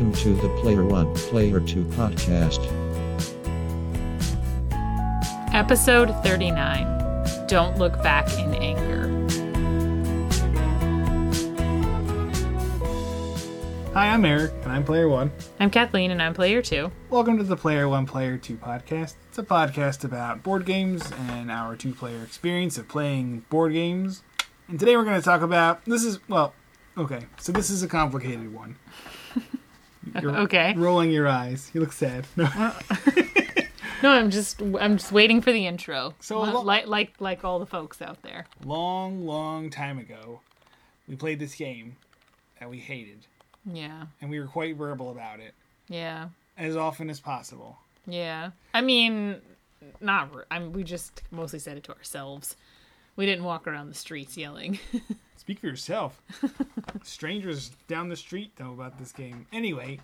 [0.00, 2.64] Welcome to the Player 1, Player 2 podcast.
[5.52, 9.08] Episode 39 Don't Look Back in Anger.
[13.92, 15.30] Hi, I'm Eric, and I'm Player One.
[15.58, 16.90] I'm Kathleen, and I'm player 2.
[17.10, 19.16] Welcome to the Player One, Player Two podcast.
[19.28, 24.22] It's a podcast about board games and our two player experience of playing board games.
[24.66, 26.54] And today we're going to talk about this is, well,
[26.96, 28.76] okay, so this is a complicated one.
[30.22, 30.74] You're Okay.
[30.76, 31.70] rolling your eyes.
[31.74, 32.26] You look sad.
[32.36, 32.72] No.
[34.02, 36.14] No, I'm just I'm just waiting for the intro.
[36.20, 38.46] So, lo- like like like all the folks out there.
[38.64, 40.40] long, long time ago,
[41.06, 41.96] we played this game
[42.58, 43.26] that we hated,
[43.66, 44.06] Yeah.
[44.22, 45.52] and we were quite verbal about it
[45.88, 46.28] Yeah.
[46.56, 47.76] as often as possible.
[48.06, 48.52] Yeah.
[48.72, 49.36] I mean,
[50.00, 52.56] not I mean, we just mostly said it to ourselves.
[53.16, 54.78] We didn't walk around the streets yelling.
[55.40, 56.20] Speak for yourself.
[57.02, 59.46] Strangers down the street know about this game.
[59.54, 59.98] Anyway,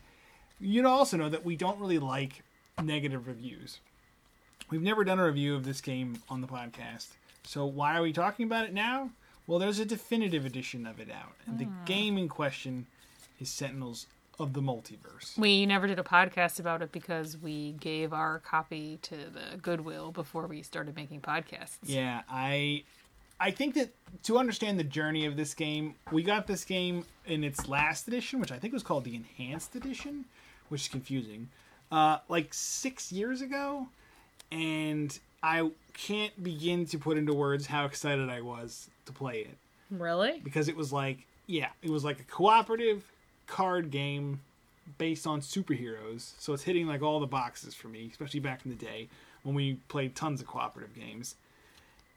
[0.59, 2.42] you'd also know that we don't really like
[2.83, 3.81] negative reviews.
[4.70, 7.09] We've never done a review of this game on the podcast.
[7.45, 9.11] So why are we talking about it now?
[9.47, 11.34] Well, there's a definitive edition of it out.
[11.47, 11.84] And the hmm.
[11.84, 12.87] game in question
[13.39, 14.07] is Sentinels
[14.39, 15.37] of the Multiverse.
[15.39, 20.12] we never did a podcast about it because we gave our copy to the Goodwill
[20.12, 21.79] before we started making podcasts.
[21.83, 22.84] Yeah, I
[23.39, 23.91] I think that
[24.25, 28.41] to understand the journey of this game, we got this game in its last edition,
[28.41, 30.25] which I think was called the Enhanced Edition,
[30.69, 31.48] which is confusing.
[31.92, 33.87] Uh, like six years ago,
[34.51, 39.57] and I can't begin to put into words how excited I was to play it
[39.91, 40.41] Really?
[40.42, 43.05] because it was like, yeah, it was like a cooperative
[43.47, 44.41] card game
[44.98, 46.33] based on superheroes.
[46.39, 49.09] So it's hitting like all the boxes for me, especially back in the day
[49.42, 51.37] when we played tons of cooperative games.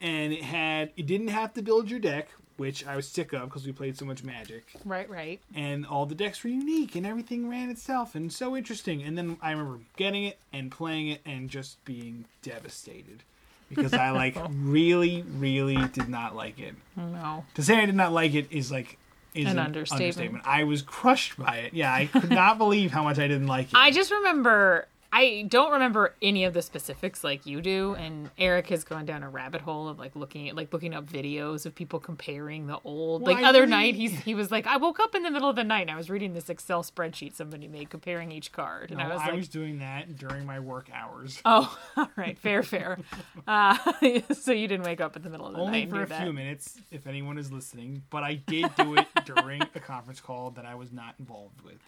[0.01, 3.49] And it had, it didn't have to build your deck, which I was sick of
[3.49, 4.65] because we played so much Magic.
[4.85, 5.39] Right, right.
[5.53, 9.01] And all the decks were unique and everything ran itself and so interesting.
[9.03, 13.23] And then I remember getting it and playing it and just being devastated
[13.69, 17.45] because I like really, really did not like it No.
[17.55, 18.97] to say I did not like it is like
[19.35, 20.01] is An an, understatement.
[20.01, 20.43] understatement.
[20.47, 21.73] I was crushed by it.
[21.73, 23.75] Yeah, I could not believe how much I didn't like it.
[23.75, 28.67] I just remember I don't remember any of the specifics like you do, and Eric
[28.67, 31.73] has gone down a rabbit hole of like looking at like looking up videos of
[31.73, 33.23] people comparing the old.
[33.23, 35.31] Well, like I other really- night, he's he was like, I woke up in the
[35.31, 38.51] middle of the night and I was reading this Excel spreadsheet somebody made comparing each
[38.51, 41.41] card, and No, I was I like, was doing that during my work hours.
[41.45, 42.97] Oh, all right, fair, fair.
[43.47, 43.75] Uh,
[44.33, 45.83] so you didn't wake up in the middle of the Only night.
[45.85, 46.21] and for a that.
[46.21, 48.03] few minutes, if anyone is listening.
[48.11, 51.79] But I did do it during a conference call that I was not involved with.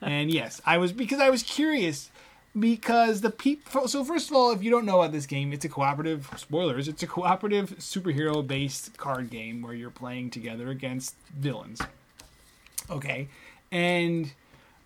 [0.00, 2.10] and yes, I was because I was curious.
[2.58, 3.86] Because the people.
[3.86, 6.30] So first of all, if you don't know about this game, it's a cooperative.
[6.36, 6.88] Spoilers.
[6.88, 11.82] It's a cooperative superhero-based card game where you're playing together against villains.
[12.90, 13.28] Okay,
[13.70, 14.32] and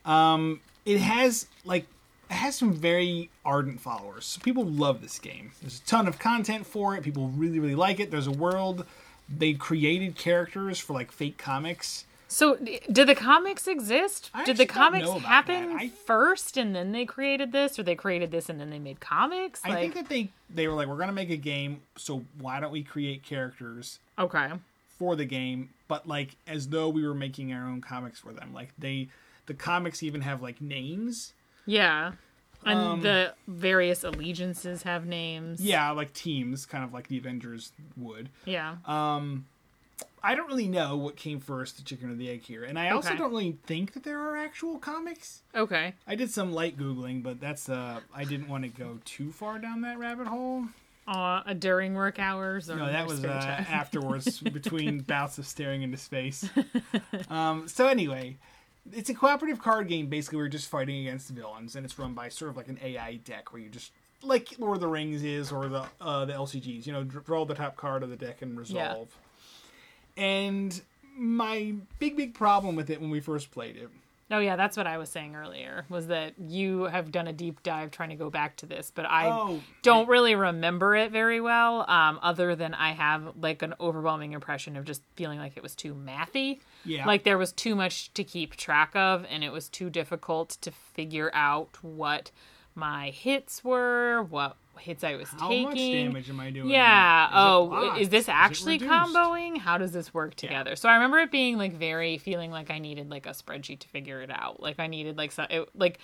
[0.05, 1.87] um, it has like
[2.29, 4.25] it has some very ardent followers.
[4.25, 5.53] So people love this game.
[5.61, 7.05] There's a ton of content for it.
[7.05, 8.11] People really really like it.
[8.11, 8.85] There's a world.
[9.29, 12.05] They created characters for like fake comics.
[12.33, 14.31] So, did the comics exist?
[14.33, 15.77] I did the comics happen.
[15.77, 19.01] I- first and then they created this, or they created this and then they made
[19.01, 19.61] comics?
[19.65, 22.71] I think that they they were like, we're gonna make a game, so why don't
[22.71, 24.53] we create characters okay,
[24.97, 28.55] for the game, but like as though we were making our own comics for them.
[28.55, 29.09] Like they,
[29.47, 31.33] the comics even have like names.
[31.67, 32.13] yeah,
[32.65, 35.61] and Um, the various allegiances have names.
[35.61, 38.29] Yeah, like teams, kind of like the Avengers would.
[38.45, 38.77] yeah.
[40.23, 42.91] I don't really know what came first, the chicken or the egg here, and I
[42.91, 43.19] also Okay.
[43.19, 45.43] don't really think that there are actual comics.
[45.55, 45.95] okay.
[46.07, 49.59] I did some light googling, but that's uh, I didn't want to go too far
[49.59, 50.67] down that rabbit hole.
[51.09, 53.29] Uh, during work hours or No, that was uh,
[53.69, 56.49] afterwards between bouts of staring into space.
[57.29, 58.37] Um, so anyway,
[58.93, 60.07] it's a cooperative card game.
[60.09, 63.17] Basically, we're just fighting against villains, and it's run by sort of like an AI
[63.17, 63.93] deck where you just
[64.23, 66.87] like Lord of the Rings is or the uh, the LCGs.
[66.87, 69.09] You know, draw the top card of the deck and resolve.
[70.17, 70.81] And
[71.17, 73.91] my big big problem with it when we first played it
[74.33, 75.85] Oh yeah, that's what I was saying earlier.
[75.89, 79.05] Was that you have done a deep dive trying to go back to this, but
[79.05, 81.85] I Oh, don't really remember it very well.
[81.91, 85.75] Um, other than I have like an overwhelming impression of just feeling like it was
[85.75, 86.61] too mathy.
[86.85, 87.07] Yeah.
[87.07, 90.71] Like there was too much to keep track of, and it was too difficult to
[90.71, 92.31] figure out what
[92.77, 95.65] my hits were, what hits I was how taking.
[95.65, 96.71] much damage am I doing?
[96.71, 97.27] Yeah.
[97.27, 98.91] Is oh, is this actually reduced?
[98.91, 99.59] comboing?
[99.59, 100.75] How does this work together?
[100.77, 103.89] So I remember it being like very feeling like I needed like a spreadsheet to
[103.89, 104.61] figure it out.
[104.61, 105.99] Like I needed like some it, like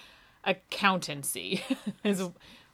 [0.44, 1.62] accountancy
[2.04, 2.22] is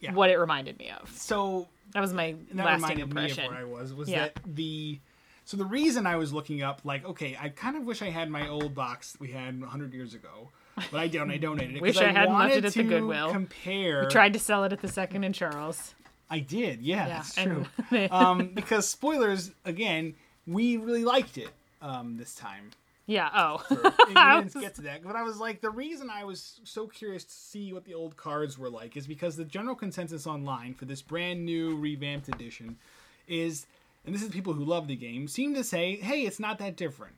[0.01, 0.13] Yeah.
[0.15, 1.11] what it reminded me of.
[1.11, 3.45] So That was my that lasting reminded me impression.
[3.45, 4.25] of where I was was Yeah.
[4.29, 5.01] that the
[5.45, 8.31] so the reason I was looking up like okay I kind of wish I had
[8.31, 10.51] my old box that we had 100 years ago
[10.91, 11.31] but I don't.
[11.31, 11.83] I donated it.
[11.83, 13.31] Wish I hadn't left it at the Goodwill.
[13.31, 14.09] Compare.
[14.09, 15.95] Tried to sell it at the Second & Charles.
[16.31, 16.81] I did.
[16.81, 18.09] Yeah, Yeah, that's true.
[18.11, 20.15] um, because spoilers again,
[20.47, 21.51] we really liked it
[21.83, 22.71] um, this time.
[23.07, 23.29] Yeah.
[23.35, 23.63] Oh.
[23.71, 23.77] we
[24.17, 27.25] I didn't get to that, but I was like, the reason I was so curious
[27.25, 30.85] to see what the old cards were like is because the general consensus online for
[30.85, 32.79] this brand new revamped edition
[33.29, 33.67] is,
[34.07, 36.77] and this is people who love the game, seem to say, hey, it's not that
[36.77, 37.15] different.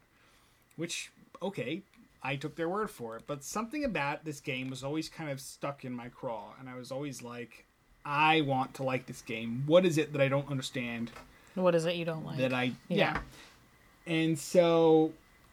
[0.76, 1.12] Which,
[1.42, 1.82] okay,
[2.24, 5.40] I took their word for it, but something about this game was always kind of
[5.40, 7.66] stuck in my craw, and I was always like,
[8.04, 9.62] I want to like this game.
[9.66, 11.10] What is it that I don't understand?
[11.54, 12.38] what is it you don't like?
[12.38, 12.96] that I Yeah.
[12.96, 13.18] yeah.
[14.06, 15.12] And so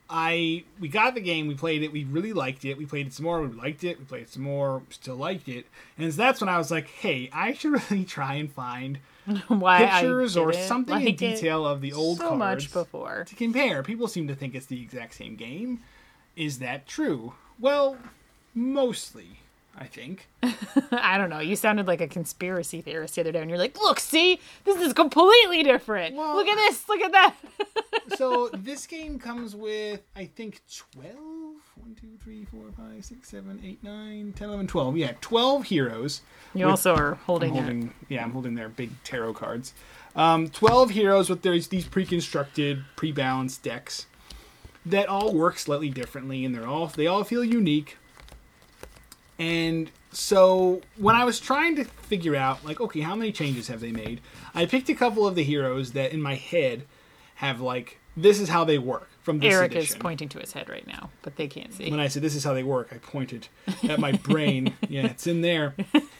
[0.09, 2.77] I we got the game, we played it, we really liked it.
[2.77, 5.47] We played it some more, we liked it, we played it some more, still liked
[5.47, 5.65] it.
[5.97, 8.99] And so that's when I was like, hey, I should really try and find
[9.47, 12.73] Why I pictures or something in like it detail of the old so cards much
[12.73, 13.23] before.
[13.27, 13.83] to compare.
[13.83, 15.81] People seem to think it's the exact same game.
[16.41, 17.33] Is that true?
[17.59, 17.97] Well,
[18.55, 19.39] mostly,
[19.77, 20.27] I think.
[20.91, 21.39] I don't know.
[21.39, 24.77] You sounded like a conspiracy theorist the other day, and you're like, "Look, see, this
[24.81, 26.15] is completely different.
[26.15, 26.89] Well- look at this.
[26.89, 27.35] Look at that."
[28.17, 30.61] so this game comes with i think
[30.95, 32.61] 12 1 2 3 4
[32.95, 36.21] 5 6 7 8 9 10 11 12 yeah 12 heroes
[36.53, 37.59] You with- also are holding, it.
[37.59, 39.73] holding yeah i'm holding their big tarot cards
[40.15, 44.07] um, 12 heroes with their, these pre-constructed pre-balanced decks
[44.85, 47.97] that all work slightly differently and they're all they all feel unique
[49.41, 53.79] and so when I was trying to figure out, like, okay, how many changes have
[53.79, 54.21] they made?
[54.53, 56.85] I picked a couple of the heroes that in my head
[57.35, 59.95] have like this is how they work from this Eric edition.
[59.95, 61.89] is pointing to his head right now, but they can't see.
[61.89, 63.47] When I said this is how they work, I pointed
[63.89, 64.75] at my brain.
[64.89, 65.75] yeah, it's in there,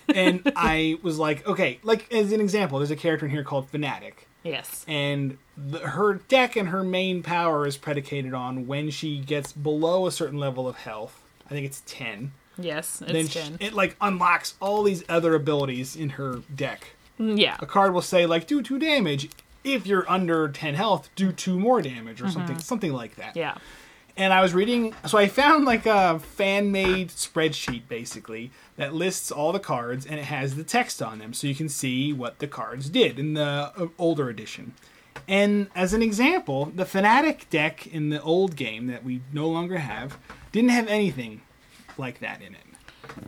[0.07, 3.69] and I was like, okay, like as an example, there's a character in here called
[3.69, 4.85] Fanatic, yes.
[4.87, 10.07] and the, her deck and her main power is predicated on when she gets below
[10.07, 11.21] a certain level of health.
[11.45, 13.53] I think it's ten Yes, it's then ten.
[13.57, 16.95] sh- it like unlocks all these other abilities in her deck.
[17.19, 17.57] Mm, yeah.
[17.59, 19.29] A card will say like do two damage.
[19.63, 23.29] If you're under ten health, do two more damage or something, something like that.
[23.29, 23.39] Mm-hmm.
[23.39, 23.57] Yeah.
[24.17, 29.31] And I was reading, so I found like a fan made spreadsheet basically that lists
[29.31, 32.39] all the cards and it has the text on them so you can see what
[32.39, 34.73] the cards did in the uh, older edition.
[35.27, 39.77] And as an example, the Fanatic deck in the old game that we no longer
[39.77, 40.17] have
[40.51, 41.41] didn't have anything
[41.97, 42.61] like that in it.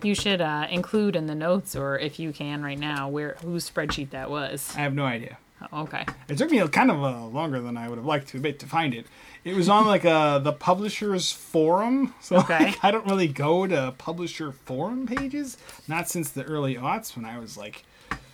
[0.02, 3.68] You should uh, include in the notes, or if you can right now, where whose
[3.68, 4.72] spreadsheet that was.
[4.76, 5.38] I have no idea.
[5.72, 6.04] Oh, okay.
[6.28, 8.94] It took me kind of uh, longer than I would have liked to to find
[8.94, 9.06] it.
[9.44, 12.64] It was on like uh, the publishers forum, so Okay.
[12.66, 15.58] like, I don't really go to publisher forum pages.
[15.86, 17.84] Not since the early aughts when I was like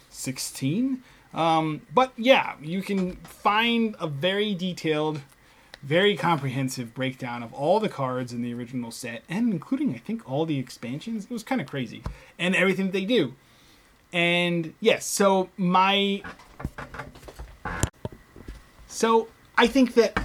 [0.08, 1.02] sixteen.
[1.34, 5.20] Um, but yeah, you can find a very detailed,
[5.82, 10.28] very comprehensive breakdown of all the cards in the original set, and including I think
[10.30, 11.24] all the expansions.
[11.24, 12.02] It was kind of crazy,
[12.38, 13.34] and everything that they do.
[14.12, 16.22] And yes, so my
[18.86, 20.18] so I think that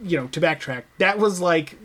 [0.00, 1.76] you know, to backtrack, that was like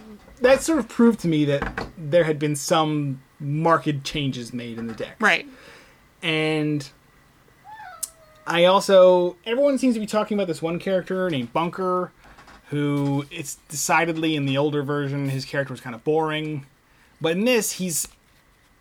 [0.41, 4.88] that sort of proved to me that there had been some marked changes made in
[4.88, 5.15] the deck.
[5.19, 5.48] Right.
[6.22, 6.89] And
[8.45, 12.12] I also everyone seems to be talking about this one character named Bunker
[12.69, 16.65] who it's decidedly in the older version his character was kind of boring.
[17.22, 18.07] But in this he's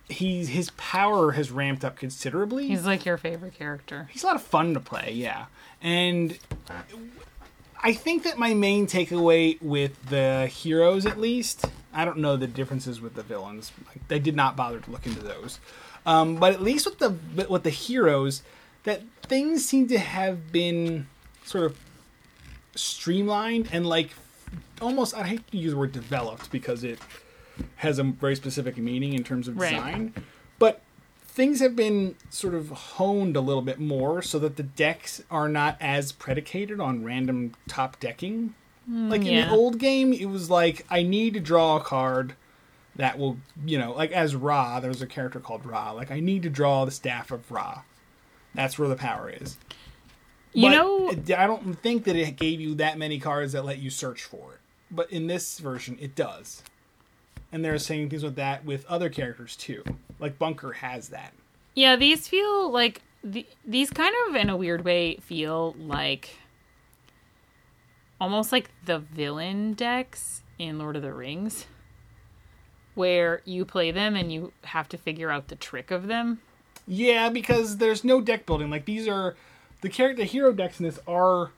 [0.09, 4.09] he's his power has ramped up considerably He's like your favorite character.
[4.11, 5.47] he's a lot of fun to play, yeah.
[5.83, 6.39] And
[7.81, 12.47] I think that my main takeaway with the heroes, at least, I don't know the
[12.47, 13.73] differences with the villains.
[13.87, 15.61] Like, I did not bother to look into those.
[16.07, 18.43] Um, but at least with the with the heroes,
[18.85, 21.07] that things seem to have been
[21.45, 21.79] sort of
[22.75, 24.11] streamlined and like
[24.81, 25.15] almost.
[25.15, 26.99] I hate to use the word developed because it
[27.77, 29.71] has a very specific meaning in terms of Right.
[29.75, 30.15] design,
[31.39, 35.49] things have been sort of honed a little bit more so that the decks are
[35.49, 38.55] not as predicated on random top decking.
[38.87, 39.49] Hmm, like in yeah.
[39.49, 42.35] the old game, it was like I need to draw a card
[42.97, 45.93] that will, you know, like as Ra, there was a character called Ra.
[45.93, 47.83] Like I need to draw the staff of Ra.
[48.53, 49.59] That's where the power is.
[50.53, 53.65] You But know, it- I don't think that it gave you that many cards that
[53.65, 54.61] let you search for it.
[54.91, 56.65] But in this version, it does.
[57.53, 59.85] And they're saying things with that with other characters too.
[60.19, 61.33] Like Bunker has that.
[61.75, 66.39] yeah, these feel like the, these kind of, in a weird way, feel like
[68.21, 71.67] almost like the villain decks in Lord of the Rings,
[72.95, 76.41] where you play them and you have to figure out the trick of them.
[76.87, 78.71] Yeah, because there's no deck building.
[78.71, 79.37] Like these are
[79.83, 81.53] the character hero decks in this are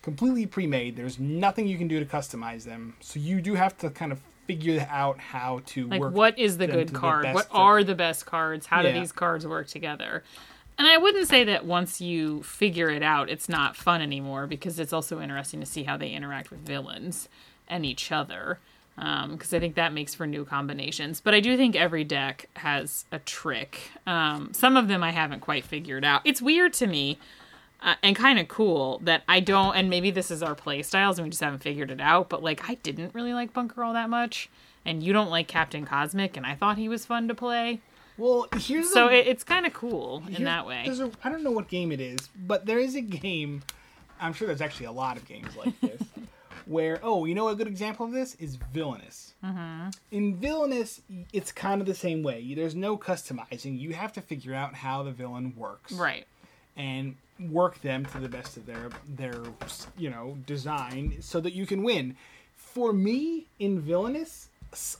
[0.00, 0.96] completely pre-made.
[0.96, 2.94] There's nothing you can do to customize them.
[3.00, 6.14] So you do have to kind of figure out how to like work.
[6.14, 7.24] what is the good to the card?
[7.34, 8.66] what are the best cards?
[8.66, 8.92] How Yeah.
[8.92, 10.22] do these cards work together?
[10.78, 14.78] And i wouldn't say that once you figure it out it's not fun anymore because
[14.78, 17.28] it's also interesting to see how they interact with villains
[17.66, 18.58] and each other
[18.94, 21.20] because i think that makes for new combinations.
[21.22, 23.90] But i do think every deck has a trick.
[24.06, 26.20] Um, some of them i haven't quite figured out.
[26.24, 27.18] It's weird to me
[27.82, 31.18] uh, and kind of cool that I don't, and maybe this is our play styles
[31.18, 33.92] and we just haven't figured it out, but like I didn't really like Bunker all
[33.92, 34.48] that much,
[34.84, 37.80] and you don't like Captain Cosmic, and I thought he was fun to play.
[38.16, 40.82] well, here's So the, it, it's kind of cool in that way.
[40.86, 43.62] There's a, I don't know what game it is, but there is a game.
[44.20, 46.00] I'm sure there's actually a lot of games like this,
[46.64, 49.34] where oh, you know, a good example of this is Villainous.
[49.44, 49.90] Mm-hmm.
[50.12, 51.02] In Villainous,
[51.32, 52.54] it's kind of the same way.
[52.54, 53.78] There's no customizing.
[53.78, 56.26] You have to figure out how the villain works, Right.
[56.76, 57.16] and
[57.50, 59.42] work them to the best of their their
[59.98, 62.16] you know design so that you can win.
[62.56, 64.48] For me, in Villainous,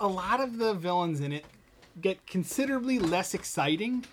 [0.01, 1.45] a lot of the villains in it
[2.01, 4.05] get considerably less exciting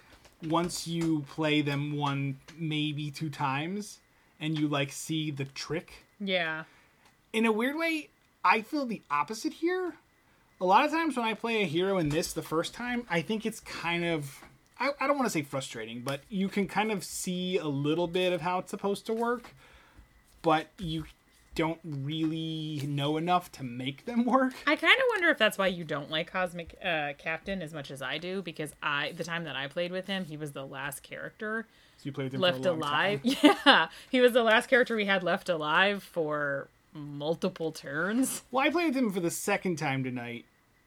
[0.47, 3.99] once you play them one maybe two times
[4.39, 6.63] and you like see the trick Yeah.
[7.31, 8.09] in a weird way
[8.43, 9.93] i feel the opposite here
[10.59, 13.21] a lot of times when i play a hero in this the first time i
[13.21, 14.43] think it's kind of
[14.79, 18.07] i, I don't want to say frustrating but you can kind of see a little
[18.07, 19.53] bit of how it's supposed to work
[20.41, 21.05] but you
[21.55, 25.67] don't really know enough to make them work I kind of wonder if that's why
[25.67, 29.43] you don't like Cosmic uh, Captain as much as I do, because I the time
[29.43, 32.41] that I played with him, he was the last character so you play with them
[32.41, 33.23] left for a long alive.
[33.23, 33.55] time.
[33.65, 38.41] Yeah, he was the last character we had left alive for multiple turns.
[38.51, 40.45] Well, I played with him for the second time tonight,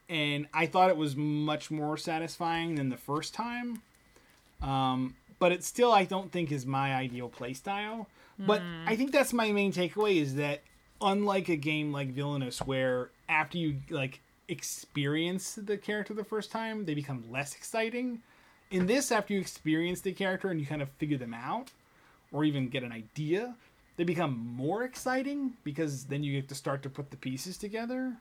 [0.09, 3.83] and I thought it was much more satisfying than the first time.
[4.63, 8.07] Um, but it still, I don't think, is my ideal play style.
[8.39, 10.61] But I think that's my main takeaway is that
[11.01, 16.85] unlike a game like Villainous, where after you like experience the character the first time,
[16.85, 18.23] they become less exciting.
[18.71, 21.71] In this, after you experience the character and you kind of figure them out,
[22.33, 23.55] or even get an idea,
[23.97, 28.13] they become more exciting because then you get to start to put the pieces together.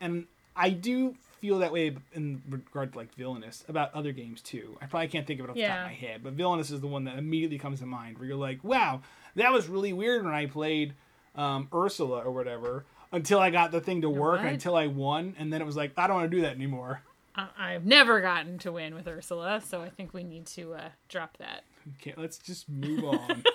[0.00, 0.26] And
[0.58, 4.76] I do feel that way in regard to like Villainous about other games too.
[4.82, 6.80] I probably can't think of it off the top of my head, but Villainous is
[6.80, 9.02] the one that immediately comes to mind where you're like, wow,
[9.36, 10.94] that was really weird when I played
[11.36, 14.52] um, Ursula or whatever until I got the thing to work what?
[14.52, 17.02] until I won, and then it was like, I don't want to do that anymore.
[17.36, 20.88] I- I've never gotten to win with Ursula, so I think we need to uh,
[21.08, 21.62] drop that.
[22.00, 23.44] Okay, let's just move on.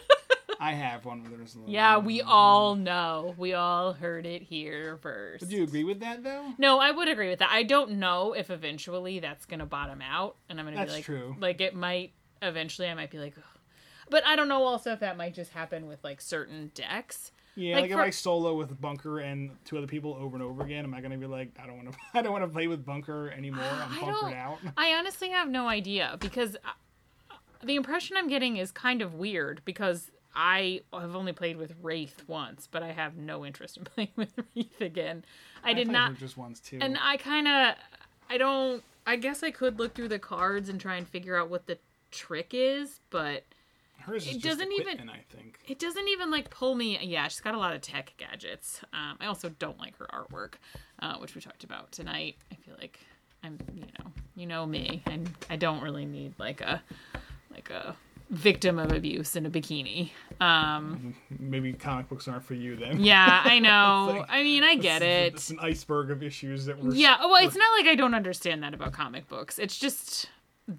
[0.63, 1.65] I have one with Ursula.
[1.67, 3.35] Yeah, we all know.
[3.37, 5.49] We all heard it here first.
[5.49, 6.53] Do you agree with that though?
[6.57, 7.49] No, I would agree with that.
[7.51, 11.03] I don't know if eventually that's gonna bottom out, and I'm gonna That's be like,
[11.05, 11.35] true.
[11.37, 12.87] like it might eventually.
[12.87, 13.43] I might be like, Ugh.
[14.09, 17.33] but I don't know also if that might just happen with like certain decks.
[17.55, 20.43] Yeah, Like, like, for- if I solo with Bunker and two other people over and
[20.43, 22.49] over again, am I gonna be like, I don't want to, I don't want to
[22.49, 23.65] play with Bunker anymore.
[23.69, 24.59] I'm I bunkered out.
[24.77, 29.61] I honestly have no idea because uh, the impression I'm getting is kind of weird
[29.65, 34.09] because I have only played with Wraith once, but I have no interest in playing
[34.15, 35.23] with Wraith again.
[35.63, 36.15] I did not.
[36.17, 36.79] just once too.
[36.81, 37.75] And I kind of,
[38.29, 38.83] I don't.
[39.05, 41.77] I guess I could look through the cards and try and figure out what the
[42.11, 43.43] trick is, but
[43.99, 45.59] Hers is it doesn't even- I think.
[45.67, 46.97] it doesn't even like pull me.
[47.01, 48.79] Yeah, she's got a lot of tech gadgets.
[48.93, 50.53] Um, I also don't like her artwork,
[50.99, 52.37] uh, which we talked about tonight.
[52.51, 52.97] I feel like
[53.43, 56.81] I'm, you know, you know me, and I don't really need like a,
[57.51, 57.95] like a
[58.33, 60.09] victim of abuse in a bikini.
[60.41, 62.99] Um, Maybe comic books aren't for you then.
[62.99, 64.17] yeah, I know.
[64.19, 65.33] like- I mean, I get it.
[65.35, 66.93] It's an iceberg of issues that we're.
[66.93, 69.59] Yeah, well, it's not like I don't understand that about comic books.
[69.59, 70.27] It's just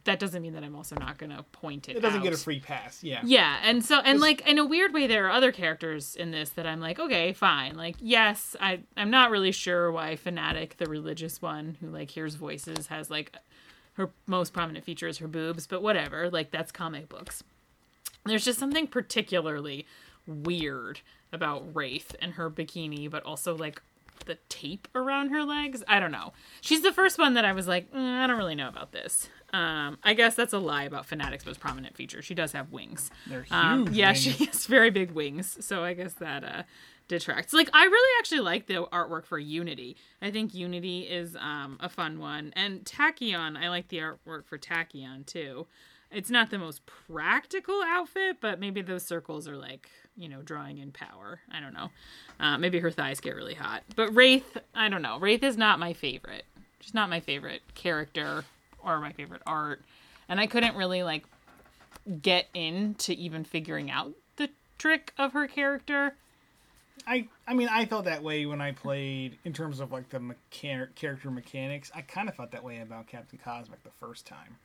[0.04, 1.96] that doesn't mean that I'm also not gonna point it.
[1.96, 2.24] It doesn't out.
[2.24, 3.04] get a free pass.
[3.04, 3.20] Yeah.
[3.22, 6.50] Yeah, and so and like in a weird way, there are other characters in this
[6.50, 7.76] that I'm like, okay, fine.
[7.76, 12.34] Like, yes, I I'm not really sure why Fanatic, the religious one who like hears
[12.34, 13.36] voices, has like
[13.94, 16.30] her most prominent feature is her boobs, but whatever.
[16.30, 17.42] Like that's comic books.
[18.24, 19.86] There's just something particularly
[20.26, 21.00] weird
[21.32, 23.82] about Wraith and her bikini, but also like
[24.26, 25.82] the tape around her legs.
[25.86, 26.32] I don't know.
[26.60, 29.28] She's the first one that I was like, mm, I don't really know about this.
[29.52, 32.22] Um, I guess that's a lie about Fanatic's most prominent feature.
[32.22, 33.10] She does have wings.
[33.26, 33.52] They're huge.
[33.52, 34.20] Um, yeah, wings.
[34.20, 36.62] she has very big wings, so I guess that uh,
[37.08, 37.52] detracts.
[37.52, 39.96] Like, I really actually like the artwork for Unity.
[40.22, 43.56] I think Unity is um, a fun one, and Tachyon.
[43.56, 45.66] I like the artwork for Tachyon too.
[46.10, 50.78] It's not the most practical outfit, but maybe those circles are like you know drawing
[50.78, 51.40] in power.
[51.50, 51.90] I don't know.
[52.38, 53.82] Uh, maybe her thighs get really hot.
[53.96, 55.18] But Wraith, I don't know.
[55.18, 56.44] Wraith is not my favorite.
[56.80, 58.44] She's not my favorite character
[58.82, 59.82] or my favorite art,
[60.28, 61.24] and I couldn't really like
[62.22, 66.14] get into even figuring out the trick of her character.
[67.06, 70.20] I I mean I felt that way when I played in terms of like the
[70.20, 71.90] mechanic character mechanics.
[71.94, 74.56] I kind of felt that way about Captain Cosmic the first time.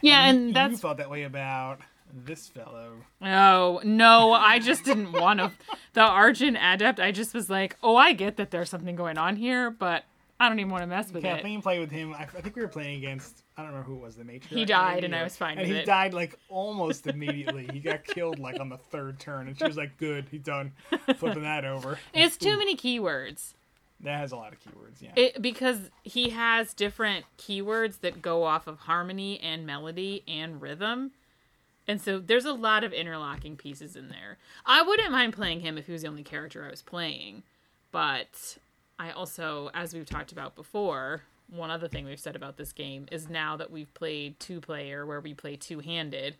[0.00, 1.80] Yeah, You- and you that's felt that way about
[2.14, 2.92] this fellow.
[3.22, 5.50] Oh, no, I just didn't want to.
[5.94, 9.36] The Argent Adept, I just was like, oh, I get that there's something going on
[9.36, 10.04] here, but
[10.42, 11.28] I don't even want to mess with it.
[11.28, 12.12] Kathleen played with him.
[12.14, 13.44] I, I think we were playing against.
[13.56, 14.16] I don't remember who it was.
[14.16, 14.46] The matriarch.
[14.46, 15.86] He died, maybe, and I was fine And he it.
[15.86, 17.68] died like almost immediately.
[17.72, 20.72] he got killed like on the third turn, and she was like, "Good, he's done."
[21.16, 21.98] Flipping that over.
[22.12, 23.54] It's too many keywords.
[24.00, 25.00] That has a lot of keywords.
[25.00, 25.12] Yeah.
[25.14, 31.12] It, because he has different keywords that go off of harmony and melody and rhythm.
[31.86, 34.38] And so there's a lot of interlocking pieces in there.
[34.66, 37.44] I wouldn't mind playing him if he was the only character I was playing.
[37.92, 38.58] But
[39.02, 43.06] I also, as we've talked about before, one other thing we've said about this game
[43.10, 46.36] is now that we've played two player where we play two handed,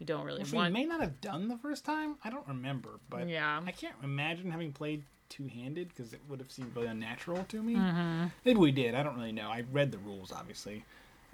[0.00, 2.16] we don't really Which we may not have done the first time.
[2.24, 3.60] I don't remember, but Yeah.
[3.64, 7.74] I can't imagine having played two-handed because it would have seemed really unnatural to me.
[7.74, 8.24] Mm-hmm.
[8.44, 8.94] Maybe we did.
[8.94, 9.48] I don't really know.
[9.50, 10.84] I read the rules, obviously.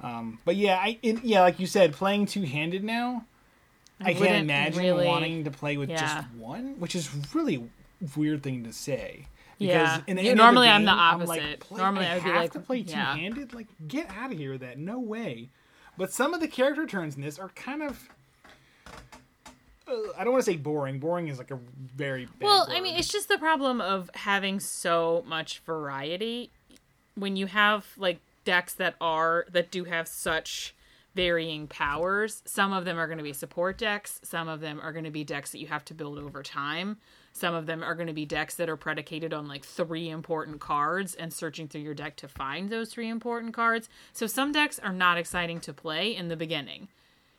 [0.00, 3.25] Um, but yeah, I it, yeah, like you said, playing two-handed now.
[4.00, 6.00] I, can't imagine really- wanting to play with Yeah.
[6.00, 7.69] just one, which is really
[8.17, 9.27] weird thing to say.
[9.59, 10.03] Yeah.
[10.09, 10.97] any other normally I'm the game,
[11.27, 11.61] like, opposite.
[11.61, 13.55] play- Normally I I would be have like, to play two-handed.
[13.55, 14.79] Like, get out of here with that.
[14.79, 15.49] No way.
[15.97, 18.09] But some of the character turns in this are kind of.
[19.87, 20.99] Uh, I don't want to say boring.
[20.99, 21.59] Boring is like a
[21.97, 26.50] very bad Well, I mean, it's just the problem of having so much variety.
[27.15, 30.75] When you have like decks that are that do have such
[31.15, 34.93] varying powers, some of them are going to be support decks, some of them are
[34.93, 36.99] going to be decks that you have to build over time.
[37.38, 40.61] Some of them are going to be decks that are predicated on like three important
[40.61, 43.88] cards and searching through your deck to find those three important cards.
[44.12, 46.88] So some decks are not exciting to play in the beginning.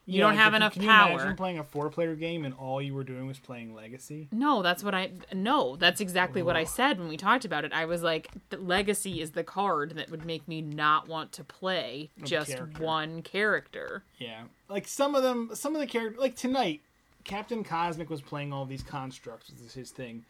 [0.05, 1.11] You Yeah, don't like, have if you- enough can you power.
[1.11, 4.27] imagine playing a four-player game and all you were doing was playing Legacy?
[4.31, 7.71] No, that's what I no, that's exactly what I said when we talked about it.
[7.73, 11.43] I was like the legacy is the card that would make me not want to
[11.43, 12.83] play just character.
[12.83, 14.03] one character.
[14.17, 16.81] Yeah, like some of them, some of the characters, like tonight,
[17.29, 19.49] Captain Cosmic was playing all these constructs.
[19.49, 20.25] This is his thing,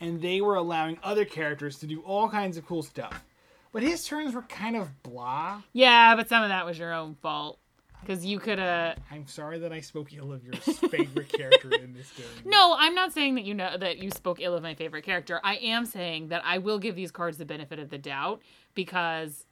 [0.00, 3.24] and they were allowing other characters to do all kinds of cool stuff.
[3.72, 5.62] But his turns were kind of blah.
[5.72, 7.58] Yeah, but some of that was your own fault
[8.06, 11.94] cuz you could uh I'm sorry that I spoke ill of your favorite character in
[11.94, 12.26] this game.
[12.44, 15.40] No, I'm not saying that you know that you spoke ill of my favorite character.
[15.42, 18.42] I am saying that I will give these cards the benefit of the doubt
[18.74, 19.46] because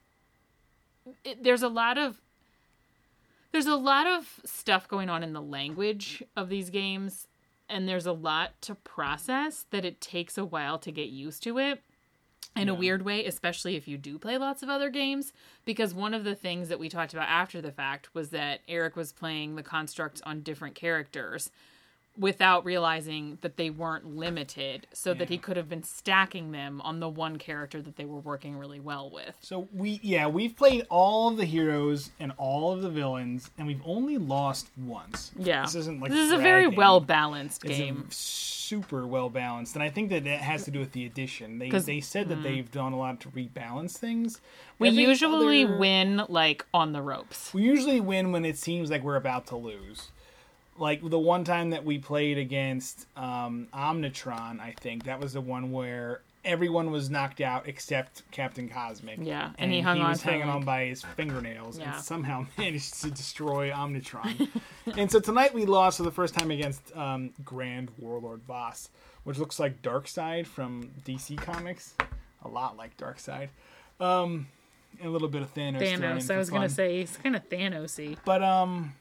[1.25, 2.21] it, there's a lot of
[3.53, 7.29] there's a lot of stuff going on in the language of these games
[7.69, 11.59] and there's a lot to process that it takes a while to get used to
[11.59, 11.83] it
[12.57, 15.33] in a weird way, especially if you do play lots of other games.
[15.65, 18.97] Because one of the things that we talked about after the fact was that Eric
[18.97, 21.51] was playing the constructs on different characters
[22.21, 27.01] without realizing that they weren't limited, so that he could have been stacking them on
[27.01, 29.35] the one character that they were working really well with.
[29.41, 33.67] So we, yeah, we've played all of the heroes and all of the villains, and
[33.67, 35.33] we've only lost once.
[35.39, 35.63] Yeah.
[35.63, 38.07] this isn't like this is a very well balanced game.
[38.11, 41.59] super well balanced, and I think that it has to do with the addition.
[41.59, 42.43] They they said that mm.
[42.43, 44.41] they've done a lot to rebalance things.
[44.79, 47.55] we think usually other- win like on the ropes.
[47.55, 50.11] We usually win when it seems like we're about to lose.
[50.81, 55.41] Like the one time that we played against um, Omnitron, I think that was the
[55.41, 59.19] one where everyone was knocked out except Captain Cosmic.
[59.21, 61.97] Yeah, and he hung on was hanging like- on by his fingernails Yeah.
[61.97, 64.49] and somehow managed to destroy Omnitron.
[64.97, 68.89] and so tonight we lost for the first time against um, Grand Warlord Voss,
[69.25, 71.95] which looks like Darkseid from DC Comics,
[72.43, 73.49] a lot like Darkseid.
[74.01, 74.47] Um,
[74.99, 75.79] and a little bit of Thanos.
[75.79, 76.35] Thanos.
[76.35, 78.17] I was gonna say he's kind of Thanosy.
[78.25, 78.95] But um,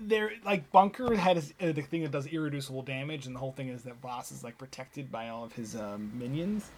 [0.00, 3.52] there like Bunker had his, uh, the thing that does irreducible damage, and the whole
[3.52, 6.70] thing is that Voss is like protected by all of his um, minions,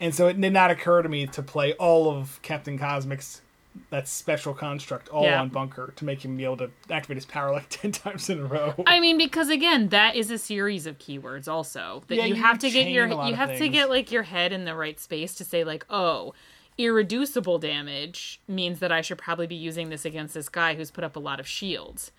[0.00, 3.42] and so it did not occur to me to play all of Captain Cosmic's
[3.90, 5.40] that special construct all Yeah.
[5.40, 8.40] on Bunker to make him be able to activate his power like ten times in
[8.40, 8.74] a row.
[8.86, 12.42] I mean, because again, that is a series of keywords also that Yeah, you you
[12.42, 15.34] have to get your you have to get like your head in the right space
[15.36, 16.34] to say like, oh,
[16.78, 21.04] irreducible damage means that I should probably be using this against this guy who's put
[21.04, 22.10] up a lot of shields.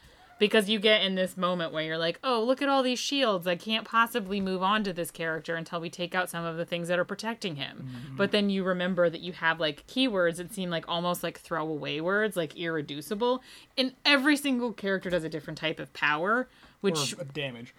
[0.41, 3.45] Because you get in this moment where you're like, oh, look at all these shields.
[3.45, 6.65] I can't possibly move on to this character until we take out some of the
[6.65, 7.87] things that are protecting him.
[7.87, 8.15] Mm-hmm.
[8.15, 11.99] But then you remember that you have like keywords that seem like almost like throwaway
[11.99, 13.43] words, like irreducible.
[13.77, 16.47] And every single character does a different type of power,
[16.79, 17.75] which or damage.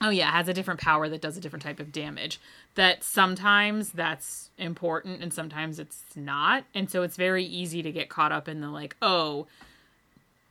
[0.00, 2.40] Oh yeah, has a different power that does a different type of damage.
[2.76, 6.64] That sometimes that's important and sometimes it's not.
[6.74, 9.48] And so it's very easy to get caught up in the like, oh,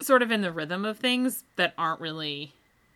[0.01, 2.53] sort of in the rhythm of things that aren't really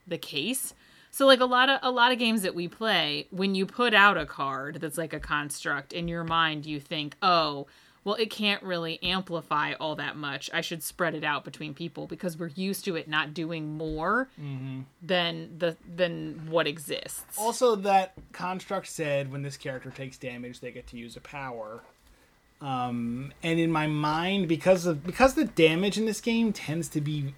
[0.07, 0.73] the case.
[1.11, 3.93] So like a lot of a lot of games that we play, when you put
[3.93, 7.67] out a card that's like a construct in your mind, you think, "Oh,
[8.03, 10.49] well it can't really amplify all that much.
[10.51, 14.27] I should spread it out between people because we're used to it not doing more
[14.41, 14.81] mm-hmm.
[15.03, 20.71] than the than what exists." Also, that construct said when this character takes damage, they
[20.71, 21.83] get to use a power.
[22.63, 27.01] Um, and in my mind, because of because the damage in this game tends to
[27.01, 27.33] be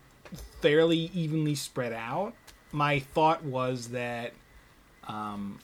[0.62, 2.34] fairly evenly spread out,
[2.72, 4.34] my thought was that,
[5.08, 5.60] um,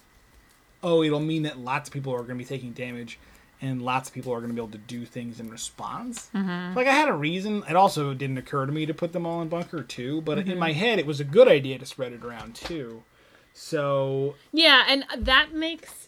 [0.81, 3.19] oh, it'll mean that lots of people are going to be taking damage,
[3.61, 6.31] and lots of people are going to be able to do things in response.
[6.75, 7.63] Like I had a reason.
[7.69, 10.57] It also didn't occur to me to put them all in bunker too, but in
[10.57, 13.03] my head, it was a good idea to spread it around too.
[13.53, 16.00] So Yeah, and that makes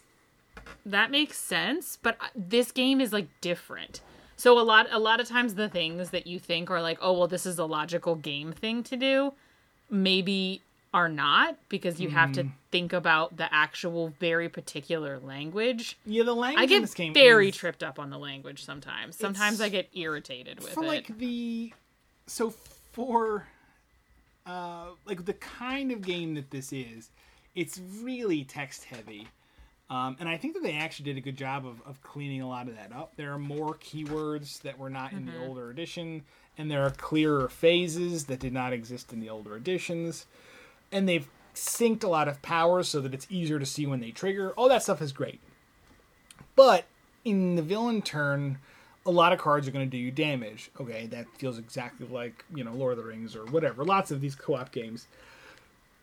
[0.86, 4.00] that makes sense, but uh, this game is like different.
[4.36, 7.12] So a lot a lot of times the things that you think are like, "Oh,
[7.18, 9.32] well this is a logical game thing to do,"
[9.90, 15.98] maybe are not because you have to think about the actual very particular language.
[16.06, 18.64] Yeah, the language I in get this game very is, tripped up on the language
[18.64, 19.16] sometimes.
[19.16, 20.86] Sometimes It's- I get irritated with for it.
[20.86, 21.72] like the
[22.26, 22.50] so
[22.92, 23.48] for
[24.46, 27.10] uh like the kind of game that this is,
[27.54, 29.28] it's really text heavy.
[29.90, 32.48] Um, and I think that they actually did a good job of, of cleaning a
[32.48, 33.12] lot of that up.
[33.16, 36.22] There are more keywords that were not in the older edition,
[36.56, 40.26] and there are clearer phases that did not exist in the older editions.
[40.90, 44.10] And they've synced a lot of powers so that it's easier to see when they
[44.10, 44.50] trigger.
[44.52, 45.40] All that stuff is great.
[46.56, 46.86] But
[47.24, 48.58] in the villain turn,
[49.06, 50.70] a lot of cards are going to do you damage.
[50.80, 53.84] Okay, that feels exactly like, you know, Lord of the Rings or whatever.
[53.84, 55.06] Lots of these co op games.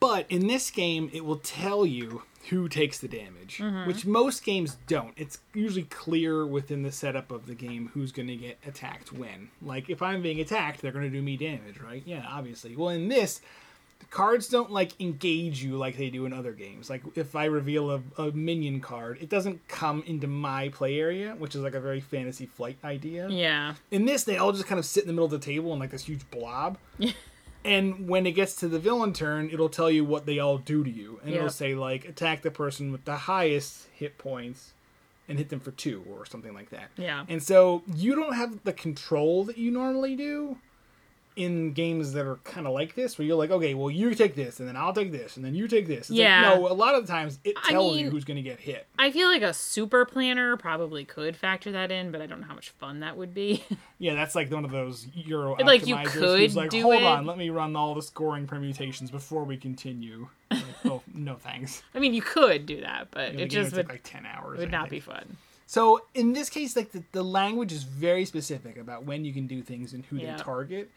[0.01, 3.87] But in this game, it will tell you who takes the damage, mm-hmm.
[3.87, 5.13] which most games don't.
[5.15, 9.51] It's usually clear within the setup of the game who's going to get attacked when.
[9.61, 12.01] Like, if I'm being attacked, they're going to do me damage, right?
[12.03, 12.75] Yeah, obviously.
[12.75, 13.41] Well, in this,
[13.99, 16.89] the cards don't like engage you like they do in other games.
[16.89, 21.35] Like if I reveal a, a minion card, it doesn't come into my play area,
[21.37, 23.29] which is like a very fantasy flight idea.
[23.29, 23.75] yeah.
[23.91, 25.79] In this, they all just kind of sit in the middle of the table in
[25.79, 26.79] like this huge blob.
[27.63, 30.83] and when it gets to the villain turn, it'll tell you what they all do
[30.83, 34.73] to you, and it'll say like attack the person with the highest hit points
[35.27, 36.89] and hit them for two or something like that.
[36.97, 37.25] Yeah.
[37.29, 40.57] And so you don't have the control that you normally do
[41.35, 44.35] in games that are kind of like this, where you're like, okay, well, you take
[44.35, 46.09] this, and then I'll take this, and then you take this.
[46.09, 46.51] It's Yeah.
[46.51, 48.41] Like, no, a lot of the times it I tells mean- you who's going to
[48.43, 48.85] get hit.
[48.99, 52.47] I feel like a super planner probably could factor that in, but I don't know
[52.47, 53.63] how much fun that would be.
[54.01, 57.03] Yeah, that's like one of those Euro Like, you could like, do hold it.
[57.03, 60.27] on, let me run all the scoring permutations before we continue.
[60.49, 61.83] Like, oh, no thanks.
[61.93, 64.57] I mean, you could do that, but You know, it just would like ten hours.
[64.57, 65.37] would not be fun.
[65.67, 69.45] So in this case, like the, the language is very specific about when you can
[69.45, 70.35] do things and who Yeah.
[70.35, 70.89] they target,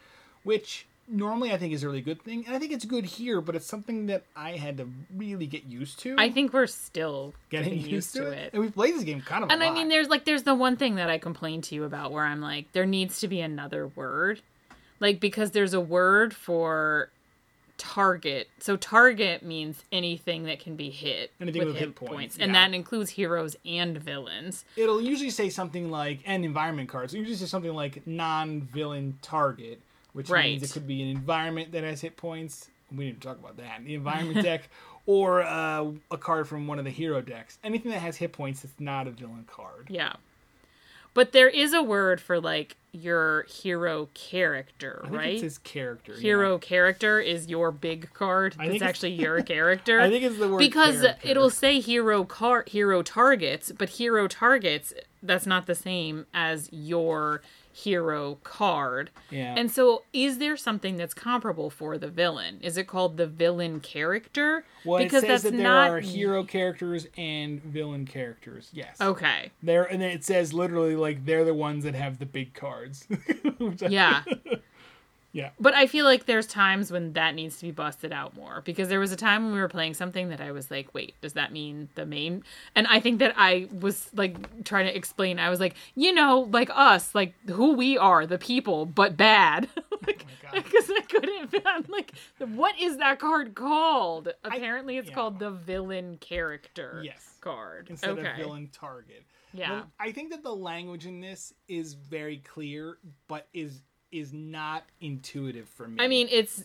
[0.45, 2.45] which normally I think is a really good thing.
[2.47, 5.65] And I think it's good here, but it's something that I had to really get
[5.65, 6.15] used to.
[6.17, 8.53] I think we're still getting getting, used, to it.
[8.53, 9.51] And we've played this game kind of.
[9.51, 9.75] And a I lot.
[9.75, 12.41] mean, there's like there's the one thing that I complained to you about where I'm
[12.41, 14.41] like, there needs to be another word,
[14.99, 17.09] like because there's a word for
[17.77, 18.47] target.
[18.59, 22.67] So target means anything that can be hit Anything with hit points, and yeah.
[22.67, 24.65] that includes heroes and villains.
[24.75, 27.13] it'll usually say something like and environment cards.
[27.13, 29.81] It usually say something like non-villain target,
[30.15, 30.45] which Right.
[30.51, 32.69] means it could be an environment that has hit points.
[32.95, 33.83] We didn't talk about that.
[33.83, 34.69] The environment deck,
[35.05, 37.57] or uh, a card from one of the hero decks.
[37.63, 39.87] Anything that has hit points that's not a villain card.
[39.89, 40.13] Yeah.
[41.13, 45.33] But there is a word for like your hero character, right?
[45.33, 46.13] it's his character.
[46.13, 46.19] yeah.
[46.21, 48.55] hero character is your big card.
[48.57, 49.99] That's it's- actually your character.
[49.99, 51.27] I think it's the word because character.
[51.27, 57.41] it'll say hero car hero targets, but hero targets that's not the same as your
[57.75, 59.11] hero card.
[59.29, 59.53] Yeah.
[59.57, 62.59] And so is there something that's comparable for the villain?
[62.61, 64.63] Is it called the villain character?
[64.85, 68.69] Well, because it says that's that there not are hero characters and villain characters.
[68.71, 69.01] Yes.
[69.01, 69.51] Okay.
[69.61, 73.07] There and then it says literally like they're the ones that have the big cards.
[73.89, 74.23] Yeah.
[75.35, 75.49] yeah.
[75.59, 78.87] But I feel like there's times when that needs to be busted out more because
[78.87, 81.33] there was a time when we were playing something that I was like, wait, does
[81.33, 82.41] that mean the main?
[82.73, 85.37] And I think that I was like trying to explain.
[85.37, 89.67] I was like, you know, like us, like who we are, the people, but bad.
[89.95, 90.63] Oh like, Oh God.
[90.63, 91.55] because I couldn't.
[91.65, 94.27] I'm like, what is that card called?
[94.43, 95.15] Apparently, it's yeah.
[95.15, 97.37] called the villain character Yes.
[97.39, 97.87] card.
[97.89, 98.31] Instead okay.
[98.31, 99.23] of villain target.
[99.53, 99.71] Yeah.
[99.71, 102.97] Well, I think that the language in this is very clear,
[103.29, 106.03] but is is not intuitive for me.
[106.03, 106.63] I mean, it's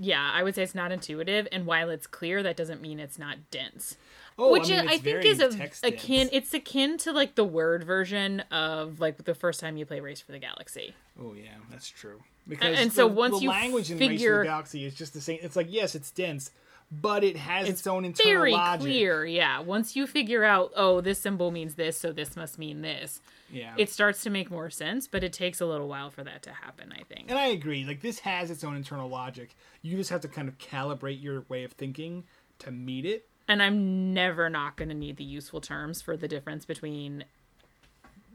[0.00, 0.30] yeah.
[0.32, 3.50] I would say it's not intuitive, and while it's clear, that doesn't mean it's not
[3.50, 3.96] dense.
[4.38, 6.28] oh, which I, mean, uh, is, I think is a, akin.
[6.32, 10.20] It's akin to like the word version of like the first time you play Race
[10.20, 10.94] for the Galaxy.
[11.20, 12.20] Oh yeah, that's true.
[12.48, 15.12] Because and so the, once the you language in Race figure- the Galaxy is just
[15.14, 15.38] the same.
[15.42, 16.50] It's like yes, it's dense,
[16.90, 18.82] but it has its, own internal very logic.
[18.82, 19.24] clear.
[19.24, 19.60] Yeah.
[19.60, 23.20] Once you figure out, oh, this symbol means this, so this must mean this.
[23.50, 23.74] Yeah.
[23.76, 26.50] It starts to make more sense, but it takes a little while for that to
[26.50, 26.92] happen.
[26.92, 27.28] I think.
[27.28, 27.84] and I agree.
[27.84, 29.56] Like this has its own internal logic.
[29.82, 32.24] You just have to kind of calibrate your way of thinking
[32.60, 33.28] to meet it.
[33.48, 37.24] And I'm never not going to need the useful terms for the difference between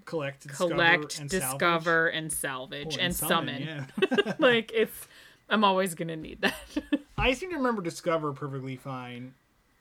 [0.06, 2.98] Collect, discover, collect, and discover, and salvage, salvage.
[3.00, 3.62] Oh, and, summon.
[3.62, 4.34] Yeah.
[4.40, 5.08] like it's,
[5.52, 6.56] I'm always going to need that.
[7.18, 9.34] I seem to remember discover perfectly fine.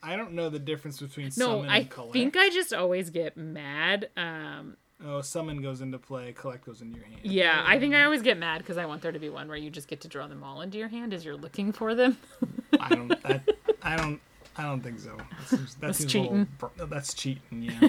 [0.03, 2.15] I don't know the difference between no, summon I and collect.
[2.15, 4.09] No, I think I just always get mad.
[4.17, 7.21] Um, Oh, summon goes into play, collect goes into your hand.
[7.23, 9.57] yeah, I think I always get mad because I want there to be one where
[9.57, 12.19] you just get to draw them all into your hand as you're looking for them.
[12.81, 13.23] I don't.
[13.23, 13.49] That,
[13.83, 14.21] I don't.
[14.59, 15.17] I don't think so.
[15.17, 16.49] That seems, that That's seems cheating.
[16.61, 17.63] A little, that's cheating.
[17.63, 17.89] Yeah.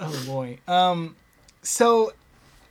[0.00, 0.58] oh boy.
[0.66, 1.14] Um.
[1.62, 2.12] So,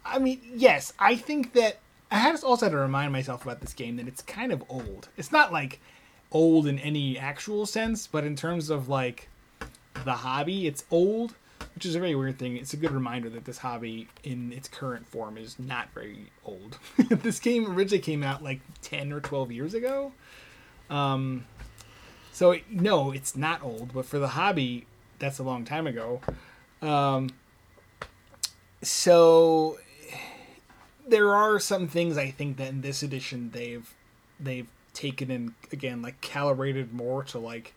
[0.03, 1.79] I mean, yes, I think that
[2.11, 5.07] I had also had to remind myself about this game that it's kind of old.
[5.15, 5.79] It's not like
[6.31, 9.29] old in any actual sense, but in terms of like
[10.03, 11.35] the hobby, it's old,
[11.73, 12.57] which is a very weird thing.
[12.57, 16.77] It's a good reminder that this hobby in its current form is not very old.
[16.97, 20.11] this game originally came out like 10 or 12 years ago.
[20.89, 21.45] Um
[22.33, 24.85] so no, it's not old, but for the hobby,
[25.19, 26.19] that's a long time ago.
[26.81, 27.29] Um
[28.81, 29.77] so
[31.07, 33.93] there are some things I think that in this edition they've
[34.39, 37.73] they've taken and again like calibrated more to like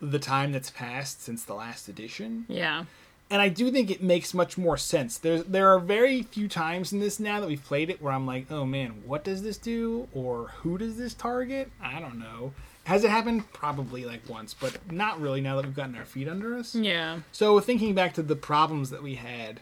[0.00, 2.84] the time that's passed since the last edition yeah.
[3.30, 5.18] and I do think it makes much more sense.
[5.18, 8.26] There there are very few times in this now that we've played it where I'm
[8.26, 11.70] like, oh man, what does this do, or who does this target?
[11.82, 12.52] I don't know.
[12.84, 13.50] Has it happened?
[13.52, 16.74] Probably like once, but not really now that we've gotten our feet under us.
[16.74, 17.20] Yeah.
[17.32, 19.60] So thinking back to the problems that we had,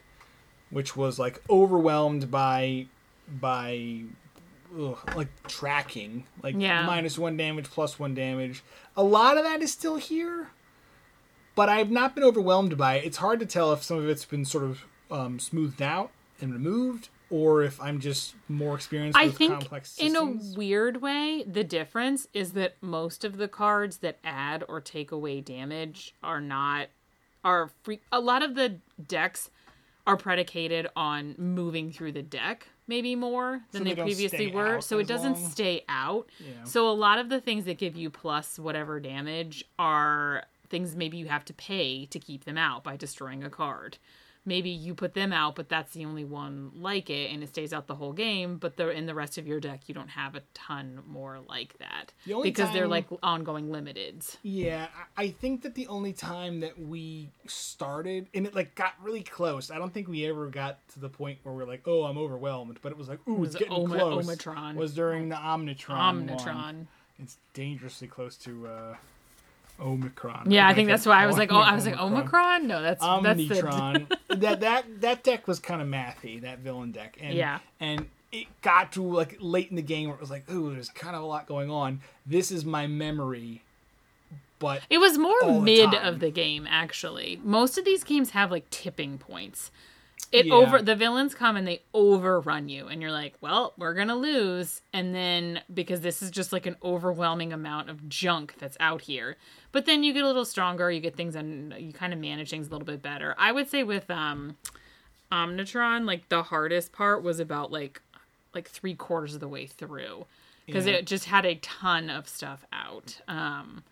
[0.70, 2.86] which was like overwhelmed by
[3.40, 4.02] by
[4.78, 6.86] ugh, like tracking, like Yeah.
[6.86, 8.62] minus one damage, plus one damage.
[8.96, 10.50] A lot of that is still here,
[11.54, 13.04] but I've not been overwhelmed by it.
[13.04, 16.52] It's hard to tell if some of it's been sort of um, smoothed out and
[16.54, 20.24] removed, or if I'm just more experienced I with think complex in a
[20.56, 25.40] weird way, the difference is that most of the cards that add or take away
[25.42, 26.88] damage are not
[27.44, 28.00] are free.
[28.10, 29.50] A lot of the decks
[30.06, 34.98] are predicated on moving through the deck maybe more than they they, previously were so
[34.98, 35.50] it doesn't long?
[35.50, 36.64] stay out Yeah.
[36.64, 41.16] so a lot of the things that give you plus whatever damage are things maybe
[41.16, 43.96] you have to pay to keep them out by destroying a card
[44.44, 47.72] maybe you put them out but that's the only one like it and it stays
[47.72, 50.34] out the whole game but the in the rest of your deck you don't have
[50.34, 55.74] a ton more like that The because they're like ongoing limiteds Yeah, I think that
[55.74, 59.70] the only time that we started and it like got really close.
[59.70, 62.78] I don't think we ever got to the point where we're like, "Oh, I'm overwhelmed,"
[62.82, 64.74] but it was like, "Ooh, was it's getting Oma- close." Omatron.
[64.74, 65.88] was during the Omnitron.
[65.88, 66.28] one.
[66.28, 66.86] omnitron
[67.18, 68.96] It's dangerously close to uh,
[69.82, 70.50] Omicron.
[70.50, 72.66] yeah i think that's why i was like oh i was like Omicron.
[72.66, 74.08] no that's that's the Omnitron.
[74.40, 76.40] that that that deck was kind of mathy.
[76.40, 77.18] That villain deck.
[77.20, 77.58] And, Yeah.
[77.80, 80.88] And it got to like late in the game where it was like, "Ooh, there's
[80.88, 83.62] kind of a lot going on." This is my memory,
[84.58, 86.06] but It was more mid time.
[86.06, 87.38] of the game, actually.
[87.44, 89.70] Most of these games have like tipping points.
[90.32, 90.54] It Yeah.
[90.54, 94.80] over the villains come and they overrun you, and you're like, "Well, we're gonna lose."
[94.92, 99.36] And then because this is just like an overwhelming amount of junk that's out here,
[99.72, 102.48] but then you get a little stronger, you get things and you kind of manage
[102.50, 103.34] things a little bit better.
[103.36, 104.56] I would say with um,
[105.30, 108.00] Omnitron, like the hardest part was about like
[108.54, 110.26] like three quarters of the way through
[110.66, 110.94] because Yeah.
[110.94, 113.20] it just had a ton of stuff out.
[113.28, 113.82] Um,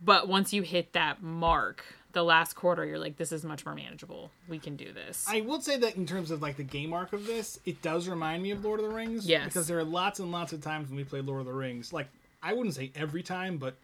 [0.00, 3.74] but once you hit that mark, the last quarter, you're like, this is much more
[3.74, 4.30] manageable.
[4.48, 5.26] We can do this.
[5.28, 8.08] I will say that in terms of like the game arc of this, it does
[8.08, 9.26] remind me of Lord of the Rings.
[9.26, 9.44] Yes.
[9.44, 11.92] Because there are lots and lots of times when we play Lord of the Rings,
[11.92, 12.08] like
[12.42, 13.74] I wouldn't say every time, but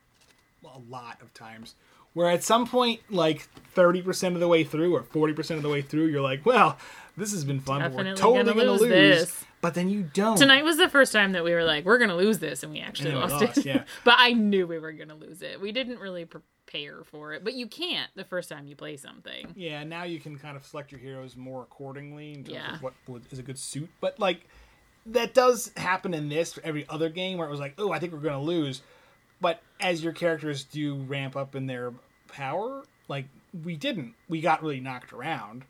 [0.64, 1.74] a lot of times,
[2.14, 5.62] where at some point, like thirty percent of the way through or forty percent of
[5.62, 6.76] the way through, you're like, well,
[7.16, 8.90] this has been fun, but we're totally gonna gonna, lose lose.
[8.90, 9.44] this.
[9.62, 10.36] But then you don't.
[10.36, 12.80] Tonight was the first time that we were like, we're gonna lose this, and we
[12.80, 13.66] actually And lost, lost, it.
[13.66, 13.84] yeah.
[14.04, 15.60] but I knew we were gonna lose it.
[15.60, 16.24] We didn't really
[16.70, 19.52] prepare for it, but you can't the first time you play something.
[19.56, 22.74] Yeah, now you can kind of select your heroes more accordingly in terms Yeah.
[22.74, 23.88] of what would, is a good suit.
[24.00, 24.46] But like
[25.06, 27.98] that does happen in this for every other game where it was like, oh, I
[27.98, 28.82] think we're gonna lose.
[29.40, 31.92] But as your characters do ramp up in their
[32.28, 33.26] power, like
[33.64, 34.14] we didn't.
[34.28, 35.64] We got really knocked around,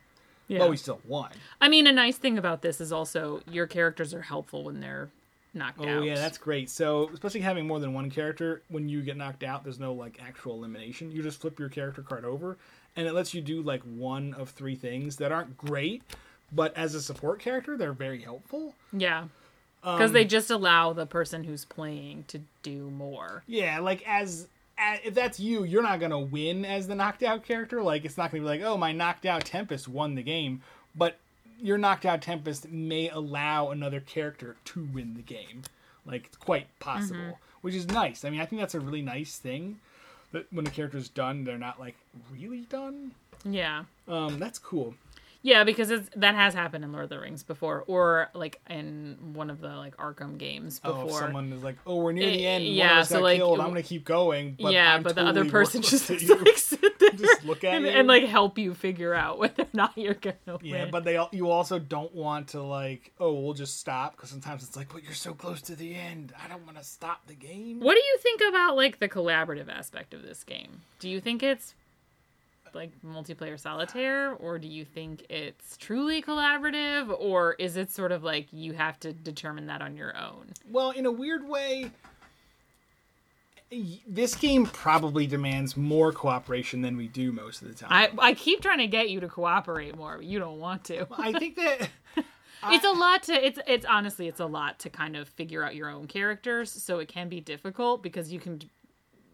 [0.47, 0.59] Yeah.
[0.59, 1.31] but we still won.
[1.59, 5.09] I mean, a nice thing about this is also your characters are helpful when they're
[5.53, 5.87] knocked out.
[5.87, 6.03] Oh out.
[6.03, 6.69] yeah, that's great.
[6.69, 10.19] So especially having more than one character, when you get knocked out, there's no like
[10.25, 11.11] actual elimination.
[11.11, 12.57] You just flip your character card over,
[12.95, 16.03] and it lets you do like one of three things that aren't great,
[16.51, 18.75] but as a support character, they're very helpful.
[18.91, 19.25] yeah.
[19.83, 23.43] Um, Because they just allow the person who's playing to do more.
[23.47, 24.47] Yeah, like as
[25.03, 27.81] if that's you, you're not gonna win as the knocked out character.
[27.81, 30.61] Like it's not gonna be like, oh, my knocked out Tempest won the game,
[30.95, 31.17] but
[31.61, 35.63] your knocked out Tempest may allow another character to win the game.
[36.05, 37.31] Like it's quite possible, Mm-hmm.
[37.61, 38.25] which is nice.
[38.25, 39.79] I mean, I think that's a really nice thing
[40.31, 41.95] that when a character's done, they're not like
[42.31, 43.11] really done.
[43.45, 43.83] Yeah.
[44.07, 44.95] Um, that's cool.
[45.43, 49.17] Yeah, because it's, that has happened in Lord of the Rings before, or like in
[49.33, 51.05] one of the like Arkham games before.
[51.05, 52.65] Oh, someone is like, "Oh, we're near the Eh, end.
[52.65, 53.57] Yeah, so, like, killed.
[53.57, 56.19] it- I'm gonna keep going." But yeah, I'm but the other person just like
[56.57, 57.91] sit there Just look at and, you.
[57.91, 60.91] and like help you figure out whether or not you're gonna Yeah, win.
[60.91, 64.75] but they you also don't want to like, oh, we'll just stop because sometimes it's
[64.77, 66.33] like, but you're so close to the end.
[66.43, 67.79] I don't want to stop the game.
[67.79, 70.81] What do you think about like the collaborative aspect of this game?
[70.99, 71.73] Do you think it's
[72.73, 78.23] like multiplayer solitaire or do you think it's truly collaborative or is it sort of
[78.23, 80.47] like you have to determine that on your own?
[80.69, 81.91] Well, in a weird way,
[84.07, 87.89] this game probably demands more cooperation than we do most of the time.
[87.91, 91.07] I I keep trying to get you to cooperate more, but you don't want to.
[91.17, 91.89] I think that
[92.69, 95.75] it's a lot to it's it's honestly it's a lot to kind of figure out
[95.75, 98.59] your own characters, so it can be difficult because you can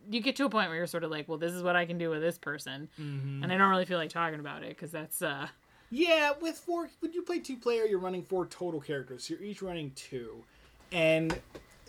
[0.09, 1.85] you get to a point where you're sort of like, well, this is what I
[1.85, 4.91] can do with this person, and I don't really feel like talking about it because
[4.91, 5.47] that's uh
[5.89, 9.25] Yeah, with four, when you play two player, you're running four total characters.
[9.25, 10.43] So you're each running two,
[10.91, 11.39] and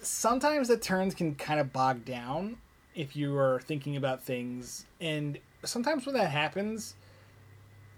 [0.02, 2.56] sometimes the turns can kind of bog down
[2.94, 4.86] if you are thinking about things.
[5.00, 6.94] And sometimes when that happens,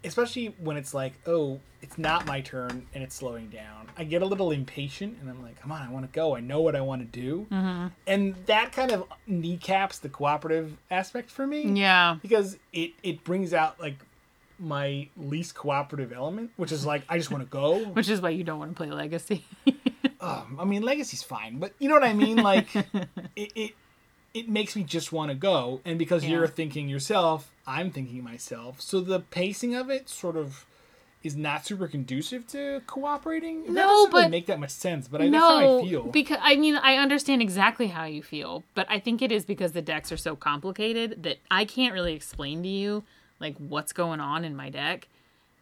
[0.05, 4.23] especially when it's like, oh, it's not my turn and it's slowing down, I get
[4.23, 6.37] a little impatient and I'm like, come on, I want to go.
[6.37, 7.47] I know what I want to do,
[8.07, 13.53] and that kind of kneecaps the cooperative aspect for me yeah because it it brings
[13.55, 13.97] out like
[14.61, 17.79] my least cooperative element, which is like I just want to go.
[17.95, 19.45] which is why you don't want to play Legacy.
[20.23, 22.37] Um, I mean, Legacy's fine, but you know what I mean.
[22.37, 22.75] Like
[23.37, 23.71] it it,
[24.35, 26.31] it makes me just want to go, and because Yeah.
[26.31, 28.81] you're thinking yourself, I'm thinking myself.
[28.81, 30.67] So the pacing of it sort of
[31.23, 33.65] is not super conducive to cooperating.
[33.65, 35.07] That No, doesn't really but- make that much sense.
[35.09, 36.03] But I, that's how no, I feel.
[36.05, 39.73] because I mean I understand exactly how you feel, but I think it is because
[39.73, 43.05] the decks are so complicated that I can't really explain to you
[43.39, 45.09] like what's going on in my deck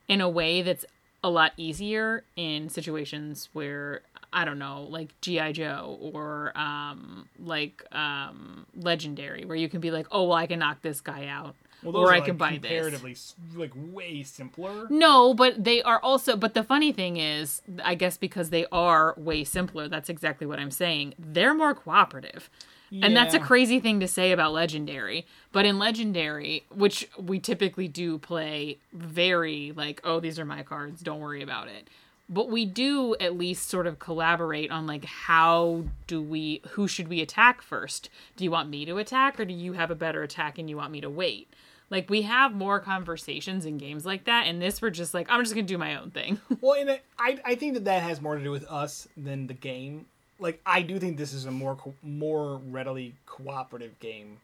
[0.07, 0.85] in a way that's
[1.25, 7.85] a lot easier in situations where I don't know, like GI Joe or um like
[7.93, 11.55] um legendary where you can be like, "Oh, well I can knock this guy out."
[11.83, 12.61] well, those or I like, can buy this.
[12.63, 14.87] comparatively s- like way simpler.
[14.91, 16.37] No, but they are also.
[16.37, 20.59] But the funny thing is, I guess because they are way simpler, that's exactly what
[20.59, 21.15] I'm saying.
[21.19, 22.51] They're more cooperative.
[22.91, 25.27] And that's a crazy thing to say about Legendary.
[25.53, 31.03] But in Legendary, which we typically do play very like, oh, these are my cards,
[31.03, 31.89] don't worry about it.
[32.31, 37.09] But we do at least sort of collaborate on like how do we who should
[37.09, 38.11] we attack first?
[38.37, 40.77] Do you want me to attack or do you have a better attack and you
[40.77, 41.49] want me to wait?
[41.91, 45.43] Like we have more conversations in games like that, and this we're just like I'm
[45.43, 46.39] just gonna do my own thing.
[46.61, 49.55] Well, and I I think that that has more to do with us than the
[49.55, 50.07] game.
[50.39, 54.39] Like I do think this is a more co- more readily cooperative game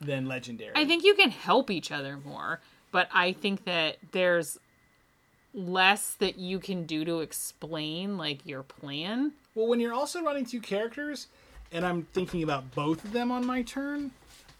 [0.00, 0.72] than Legendary.
[0.74, 4.58] I think you can help each other more, but I think that there's
[5.54, 9.32] less that you can do to explain like your plan.
[9.54, 11.26] Well, when you're also running two characters,
[11.70, 14.12] and I'm thinking about both of them on my turn,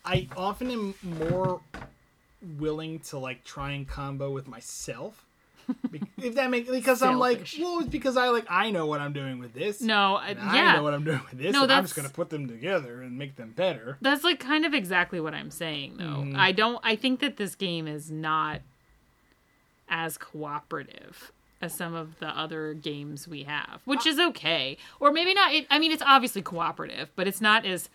[0.05, 1.61] I often am more
[2.59, 5.24] willing to like try and combo with myself.
[6.18, 7.59] If that makes because I'm like, Selfish.
[7.59, 9.81] well, it's because I like I know what I'm doing with this.
[9.81, 10.37] No, I, yeah.
[10.37, 11.52] I know what I'm doing with this.
[11.52, 13.98] No, and I'm just gonna put them together and make them better.
[14.00, 16.05] That's like kind of exactly what I'm saying though.
[16.05, 16.37] Mm-hmm.
[16.38, 18.61] I don't I think that this game is not
[19.92, 24.76] as cooperative as some of the other games we have, which is okay.
[24.98, 27.88] Or maybe not it, I mean it's obviously cooperative, but it's not as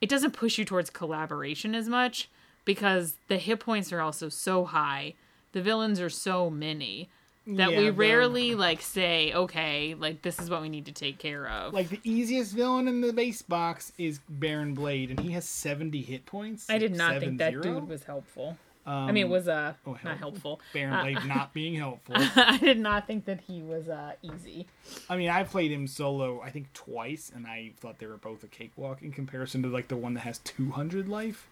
[0.00, 2.28] it doesn't push you towards collaboration as much
[2.64, 5.14] because the hit points are also so high.
[5.52, 7.08] The villains are so many
[7.46, 10.92] that Yeah, we the- rarely like say, okay, like this is what we need to
[10.92, 11.72] take care of.
[11.74, 16.02] Like the easiest villain in the base box is Baron Blade, and he has 70
[16.02, 16.68] hit points.
[16.70, 17.80] I did not Seven think that zero.
[17.80, 18.56] dude was helpful.
[18.84, 20.60] I mean, it was uh oh, not helpful.
[20.74, 22.14] Baron Uh, Blade not being helpful.
[22.18, 24.66] I did not think that he was uh easy.
[25.08, 28.42] I mean, I played him solo, I think twice, and I thought they were both
[28.44, 31.48] a cakewalk in comparison to like the one that has 200 life.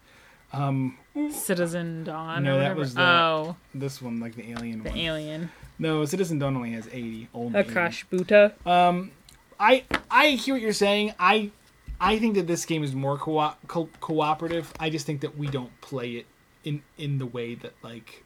[1.31, 2.43] Citizen Dawn.
[2.43, 4.97] No, that was the- oh This one, like the alien the one.
[4.97, 5.49] alien.
[5.79, 7.29] no, Citizen Dawn only has 80.
[7.33, 7.69] Only 80.
[7.71, 9.09] Akash'Bhuta.
[9.59, 11.13] I I hear what you're saying.
[11.19, 11.51] I
[11.99, 14.73] I think that this game is more co- co- cooperative.
[14.79, 16.25] I just think that we don't play it
[16.63, 18.23] in in the way that like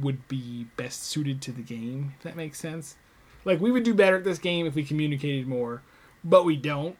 [0.00, 2.14] would be best suited to the game.
[2.16, 2.96] If that makes sense.
[3.44, 5.82] Like we would do better at this game if we communicated more,
[6.24, 6.96] but we don't.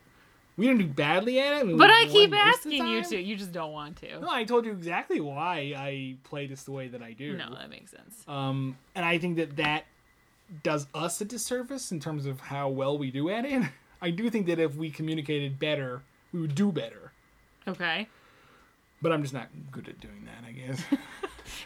[0.56, 1.78] We don't do badly at it.
[1.78, 3.22] But I keep most of the asking you to.
[3.22, 4.20] You just don't want to.
[4.20, 7.36] No, I told you exactly why I play this the way that I do.
[7.36, 8.22] No, that makes sense.
[8.28, 9.84] Um, and I think that that
[10.62, 13.62] does us a disservice in terms of how well we do at it.
[14.02, 16.02] I do think that if we communicated better,
[16.32, 17.12] we would do better.
[17.66, 18.08] Okay.
[19.02, 20.82] But I'm just not good at doing that, I guess.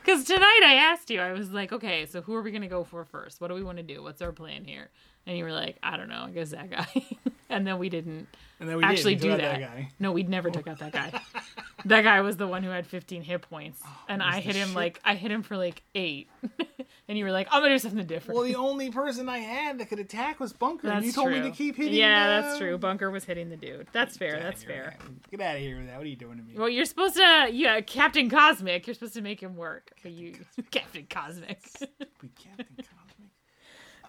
[0.05, 2.68] Because tonight I asked you, I was like, okay, so who are we going to
[2.68, 3.41] go for first?
[3.41, 4.03] What do we want to do?
[4.03, 4.89] What's our plan here?
[5.26, 6.87] And you were like, I don't know, I guess that guy.
[7.51, 8.26] and then we didn't
[8.61, 9.22] And then we actually did.
[9.32, 9.61] do that.
[9.61, 9.91] guy.
[9.99, 11.20] No, we never took out that guy.
[11.84, 13.80] that guy was the one who had 15 hit points.
[13.84, 14.76] Oh, and I hit him shit.
[14.76, 16.30] like, I hit him for like eight.
[17.09, 18.37] And you were like, I'm to do something different.
[18.37, 20.89] Well, the only person I had that could attack was Bunker.
[20.89, 21.41] and that's you told true.
[21.41, 21.95] me to keep hitting.
[21.95, 22.77] Yeah, uh, that's true.
[22.79, 23.87] Bunker was hitting the dude.
[23.93, 24.41] That's fair.
[24.41, 24.97] That's fair.
[25.31, 25.97] Get out of here with that.
[25.99, 26.55] What are you doing to me?
[26.57, 28.87] Well, you're supposed to, yeah, Captain Cosmic.
[28.87, 29.93] You're supposed to make him work.
[30.03, 30.35] But you,
[30.71, 31.61] Captain Cosmic.
[32.23, 33.31] We Captain Cosmic.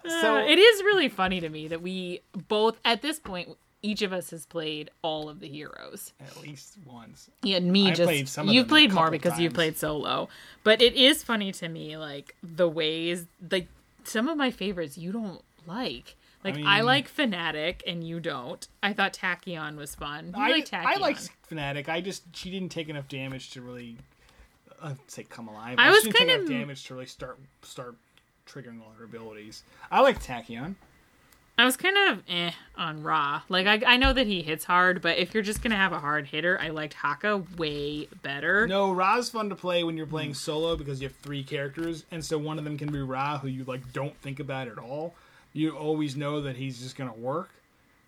[0.08, 3.50] so So it is really funny to me that we both, at this point,
[3.82, 6.12] each of us has played all of the heroes.
[6.20, 7.30] at least once.
[7.42, 10.28] Yeah, and me I just played some you've them played more because you've played solo.
[10.64, 13.68] But it is funny to me, like the ways, like
[14.04, 16.16] some of my favorites you don't like.
[16.44, 18.66] Like I, mean- like Fanatic and you don't.
[18.82, 20.32] I thought Tachyon was fun.
[20.36, 20.84] You I like Tachyon.
[20.86, 21.88] I liked Fanatic.
[21.88, 23.96] I just she didn't take enough damage to really
[24.80, 25.76] uh, say come alive.
[25.78, 27.96] I She was kind enough of- damage to really start start
[28.46, 29.62] triggering all her abilities.
[29.90, 30.74] I like Tachyon.
[31.58, 33.42] I was kind of eh on Ra.
[33.48, 35.98] Like I, I know that he hits hard, but if you're just gonna have a
[35.98, 38.68] hard hitter, I liked Haka way better.
[38.68, 42.24] No, Ra's fun to play when you're playing solo because you have three characters, and
[42.24, 45.14] so one of them can be Ra, who you like don't think about at all.
[45.52, 47.50] You always know that he's just gonna work,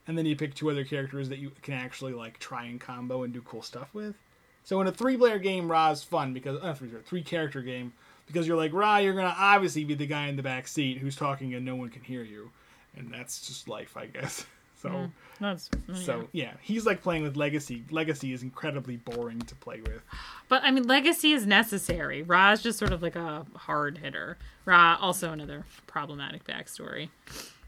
[0.07, 3.25] and then you pick two other characters that you can actually like try and combo
[3.25, 4.15] and do cool stuff with.
[4.63, 7.95] So in a three-player game, Ra's fun because uh, three three character game
[8.29, 11.17] because you're like Ra, you're gonna obviously be the guy in the back seat who's
[11.17, 12.53] talking and no one can hear you,
[12.97, 14.47] and that's just life, I guess.
[14.81, 15.11] So.
[15.41, 17.85] That's So yeah, he's like playing with Legacy.
[17.91, 20.01] Legacy is incredibly boring to play with.
[20.49, 22.23] But I mean, legacy is necessary.
[22.23, 24.39] Ra is just sort of like a hard hitter.
[24.65, 27.11] Ra also another problematic backstory.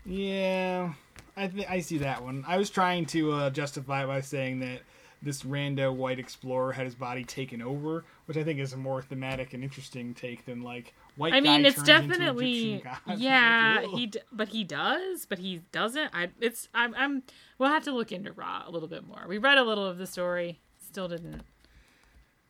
[0.06, 0.94] Yeah,
[1.36, 2.44] I th- I see that one.
[2.46, 4.80] I was trying to uh, justify it by saying that
[5.22, 9.02] this rando white explorer had his body taken over, which I think is a more
[9.02, 11.32] thematic and interesting take than like white.
[11.32, 12.82] I mean, it's definitely
[13.16, 13.80] yeah.
[13.82, 13.90] Like.
[13.90, 16.10] He d- but he does, but he doesn't.
[16.14, 17.22] I it's I'm I'm
[17.58, 19.24] we'll have to look into Ra a little bit more.
[19.28, 21.42] We read a little of the story, still didn't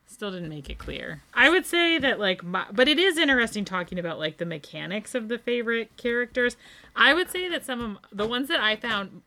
[0.06, 1.22] still didn't make it clear.
[1.34, 5.14] I would say that like my, but it is interesting talking about like the mechanics
[5.14, 6.56] of the favorite characters.
[6.94, 9.22] I would say that some of the ones that I found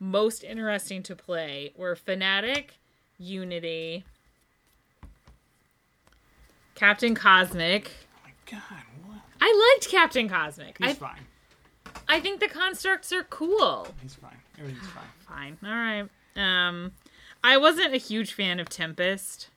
[0.00, 2.78] most interesting to play were Fanatic,
[3.18, 4.04] Unity,
[6.74, 7.90] Captain Cosmic.
[8.50, 8.60] God,
[9.06, 9.18] what?
[9.40, 10.78] I liked Captain Cosmic.
[10.78, 11.20] He's I fine.
[12.08, 13.88] I think the constructs are cool.
[14.02, 14.36] He's fine.
[14.58, 15.56] Everything's fine.
[15.58, 15.58] Fine.
[15.64, 16.08] All right.
[16.36, 16.92] Um
[17.44, 19.48] I wasn't a huge fan of Tempest.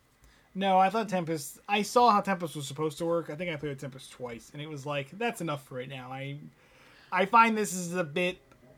[0.54, 1.60] No, I thought Tempest.
[1.68, 3.30] I saw how Tempest was supposed to work.
[3.30, 5.89] I think I played with Tempest twice, and it was like that's enough for right
[5.89, 6.12] now.
[6.12, 6.38] I,
[7.12, 8.38] I find this is a bit.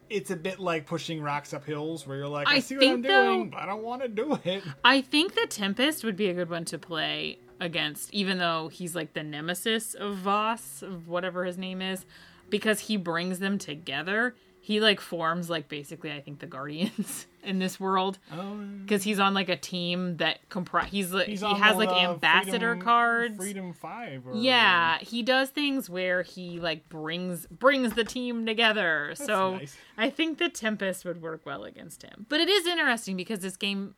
[0.09, 2.87] It's a bit like pushing rocks up hills, where you're like, I, I see what
[2.87, 4.63] I'm though- doing, but I don't want to do it.
[4.85, 8.95] I think that Tempest would be a good one to play against, even though he's
[8.95, 12.05] like the nemesis of Voss, of whatever his name is,
[12.49, 14.35] because he brings them together.
[14.59, 19.19] He like forms like basically I think the Guardians in this world Oh, because he's
[19.19, 23.35] on like a team that compri- he's like he has like ambassador Freedom- cards.
[23.35, 24.25] Freedom Five.
[24.25, 29.11] Or, Yeah, he does things where he like brings brings the team together.
[29.15, 29.75] so nice.
[29.97, 32.25] I think the Tempest would work well against him.
[32.29, 33.95] But it is interesting because this game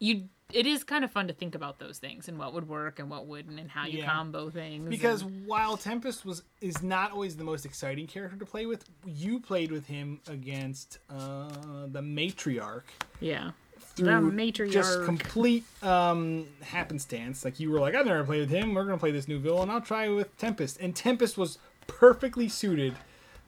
[0.00, 2.98] you it is kind of fun to think about those things and what would work
[2.98, 4.10] and what wouldn't and how you Yeah.
[4.12, 4.88] combo things.
[4.88, 8.84] Because and- while Tempest was is not always the most exciting character to play with,
[9.06, 12.82] you played with him against uh, the matriarch
[13.20, 13.52] yeah.
[13.78, 14.72] through matriarch.
[14.72, 17.44] just complete um, happenstance.
[17.44, 18.74] Like you were like, I've never played with him.
[18.74, 19.70] We're gonna play this new villain.
[19.70, 22.94] I'll try with Tempest, and Tempest was perfectly suited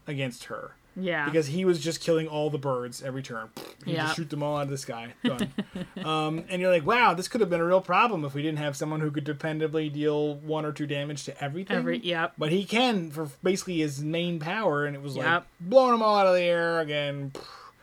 [0.07, 1.25] against her Yeah.
[1.25, 3.49] because he was just killing all the birds every turn.
[3.85, 4.03] He Yeah.
[4.05, 5.15] just shoot them all out of the sky.
[5.25, 5.53] Done.
[6.05, 8.59] um, and you're like, wow, this could have been a real problem if we didn't
[8.59, 11.77] have someone who could dependably deal one or two damage to everything.
[11.77, 12.35] Every yep.
[12.37, 16.17] But he can for basically his main power, and it was like blowing them all
[16.17, 17.33] out of the air again.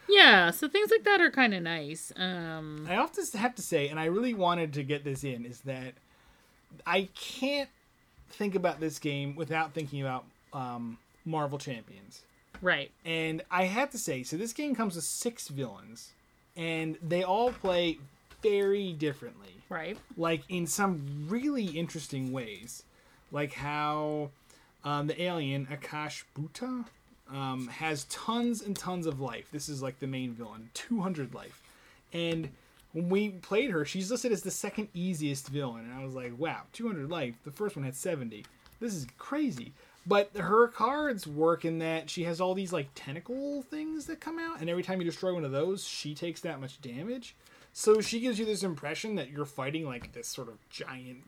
[0.07, 2.11] Yeah, so things like that are kind of nice.
[2.15, 5.61] Um I often have to say, and I really wanted to get this in, is
[5.61, 5.93] that
[6.85, 7.69] I can't
[8.29, 12.21] think about this game without thinking about um, Marvel Champions.
[12.61, 12.91] Right.
[13.05, 16.11] And I have to say, so this game comes with six villains,
[16.55, 17.97] and they all play
[18.41, 19.47] very differently.
[19.69, 19.99] Right.
[20.17, 22.81] like in some really interesting ways,
[23.31, 24.31] like how
[24.83, 26.85] um, the alien Akash Buta
[27.31, 29.49] um, has tons and tons of life.
[29.51, 31.61] This is like the main villain, 200 life,
[32.13, 32.49] And
[32.93, 36.33] when we played her, she's listed as the second easiest villain, and I was like,
[36.39, 37.35] wow, 200 life.
[37.45, 38.45] The first one had 70.
[38.79, 39.73] This is crazy.
[40.09, 44.39] But her cards work in that she has all these like tentacle things that come
[44.39, 47.35] out, and every time you destroy one of those, she takes that much damage.
[47.73, 51.19] So she gives you this impression that you're fighting like this sort of giant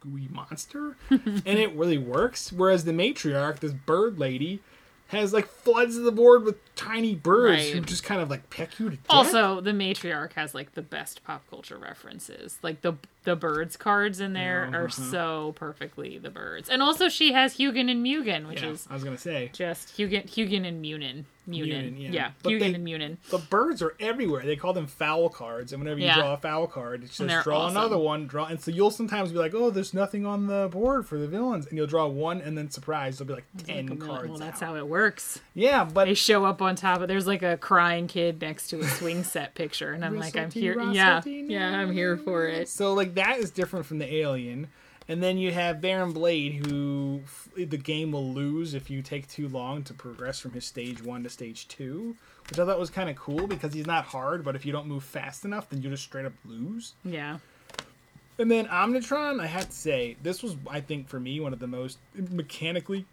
[0.00, 2.52] gooey monster, and it really works.
[2.52, 4.60] Whereas the matriarch, this bird lady,
[5.08, 8.78] has like floods of the board with tiny birds who just kind of like peck
[8.78, 9.06] you to death.
[9.08, 12.58] Also, the matriarch has like the best pop culture references.
[12.62, 12.94] Like the
[13.24, 14.76] the birds cards in there Uh-huh.
[14.84, 16.68] are so perfectly the birds.
[16.68, 19.96] And also she has Hugin and Mugen, which yeah, is I was gonna say just
[19.96, 21.26] Hugin Hugin and Munin.
[21.46, 21.92] Munin.
[21.92, 22.10] Munin, yeah.
[22.10, 23.18] Yeah, But Hugin they- and Munin.
[23.28, 24.44] the birds are everywhere.
[24.46, 26.14] They call them foul cards, and whenever you Yeah.
[26.14, 27.76] draw a foul card, it And draw awesome.
[27.76, 28.26] another one.
[28.26, 31.26] Draw, and so you'll sometimes be like, "Oh, there's nothing on the board for the
[31.28, 34.28] villains," and you'll draw one, and then surprise, there'll be like ten Like, cards.
[34.30, 34.68] well, that's out.
[34.70, 35.40] how it works.
[35.52, 38.80] Yeah, but They show up on top of there's like a crying kid next to
[38.80, 40.80] a swing set picture, and I'm like, I'm here.
[40.92, 42.70] Yeah, yeah, I'm here for it.
[42.70, 44.68] So like that is different from the alien,
[45.08, 49.28] and then you have Baron Blade, who f- the game will lose if you take
[49.28, 52.16] too long to progress from his stage one to stage two,
[52.48, 54.86] which I thought was kind of cool because he's not hard, but if you don't
[54.86, 56.94] move fast enough, then you just straight up lose.
[57.04, 57.38] Yeah.
[58.38, 61.58] And then Omnitron, I have to say, this was I think for me one of
[61.58, 63.06] the most mechanically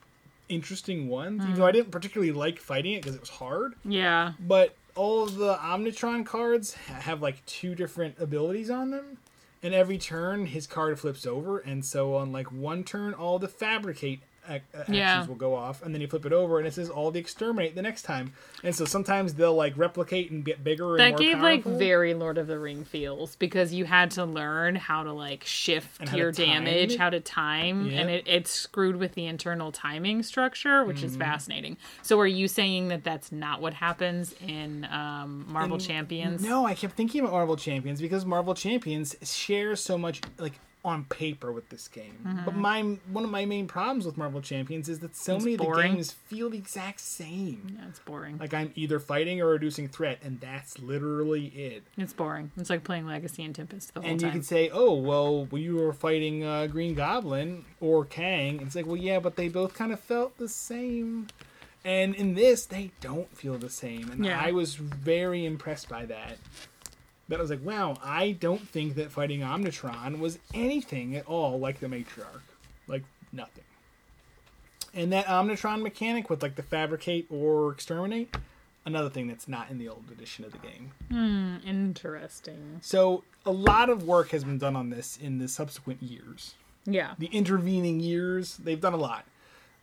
[0.49, 1.43] interesting ones.
[1.43, 1.78] Even though I mm-hmm.
[1.78, 4.34] didn't particularly like fighting it because it was hard, Yeah.
[4.39, 9.18] but all of the Omnitron cards have like two different abilities on them.
[9.64, 13.47] And every turn, his card flips over, and so on like one turn, all the
[13.47, 15.26] fabricate ac- uh, actions Yeah.
[15.26, 17.76] will go off, and then you flip it over, and it says all the exterminate
[17.76, 18.34] the next time.
[18.64, 20.92] And so sometimes they'll like replicate and get bigger.
[20.96, 24.26] and That more gave like very Lord of the Ring feels because you had to
[24.26, 28.00] learn how to like shift your damage, how to time, Yeah.
[28.02, 31.06] and it, it's screwed with the internal timing structure, which Mm-hmm.
[31.08, 31.78] is fascinating.
[32.02, 36.44] So, are you saying that that's not what happens in um, Marvel And- Champions?
[36.44, 41.05] No, I kept thinking about Marvel Champions because Marvel Champions shares so much like on
[41.05, 42.17] paper with this game.
[42.25, 42.45] Mm-hmm.
[42.45, 45.59] But my one of my main problems with Marvel Champions is that so many of
[45.59, 47.77] the games feel the exact same.
[47.79, 48.39] Yeah, it's boring.
[48.39, 51.84] Like I'm either fighting or reducing threat, and that's literally it.
[51.97, 52.51] it's boring.
[52.57, 54.34] It's like playing Legacy and Tempest the whole And you time.
[54.38, 58.97] can say, "Oh, well, you were fighting uh, Green Goblin or Kang," it's like, "Well,
[58.97, 61.27] yeah, but they both kind of felt the same."
[61.84, 64.39] And in this, they don't feel the same, and Yeah.
[64.39, 66.38] I was very impressed by that.
[67.32, 71.57] That I was like, "Wow, I don't think that fighting Omnitron was anything at all
[71.57, 72.41] like the Matriarch,
[72.88, 73.63] like nothing."
[74.93, 78.36] And that Omnitron mechanic with like the fabricate or exterminate,
[78.86, 80.91] another thing that's not in the old edition of the game.
[81.65, 82.79] Interesting.
[82.82, 86.55] So a lot of work has been done on this in the subsequent years.
[86.86, 87.13] Yeah.
[87.17, 89.23] The intervening years, they've done a lot.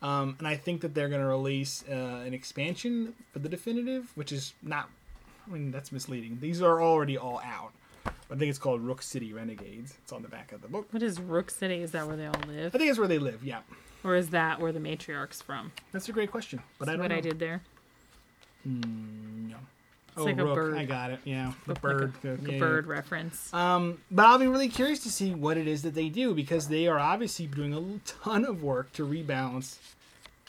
[0.03, 1.95] Um, and I think that they're going to release uh,
[2.27, 4.91] an expansion for the definitive, which is not.
[5.49, 6.39] I mean, that's misleading.
[6.41, 7.73] These are already all out.
[8.07, 9.95] I think it's called Rook City Renegades.
[10.03, 10.87] It's on the back of the book.
[10.91, 11.83] What is Rook City?
[11.83, 12.75] Is that where they all live?
[12.75, 13.43] I think it's where they live.
[13.43, 13.61] Yeah,
[14.05, 15.73] Or is that where the matriarch's from?
[15.93, 16.61] that's a great question.
[16.79, 17.17] But I don't what know.
[17.17, 17.63] I did there.
[18.65, 19.57] No.
[19.57, 20.77] It's oh, like a bird.
[20.77, 21.21] I got it.
[21.25, 22.13] Yeah, the Like a- bird.
[22.25, 22.59] like Yeah, a yeah.
[22.59, 23.53] bird reference.
[23.55, 26.69] Um, but I'll be really curious to see what it is that they do because
[26.69, 29.77] they are obviously doing a ton of work to rebalance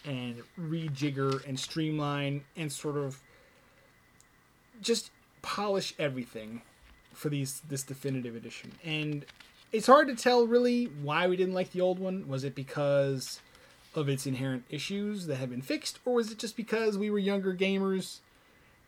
[0.05, 3.21] and rejigger and streamline and sort of
[4.81, 5.11] just
[5.41, 6.61] polish everything
[7.13, 8.73] for these this definitive edition.
[8.83, 9.25] And
[9.71, 12.27] it's hard to tell really why we didn't like the old one.
[12.27, 13.41] Was it because
[13.95, 17.19] of its inherent issues that have been fixed, or was it just because we were
[17.19, 18.19] younger gamers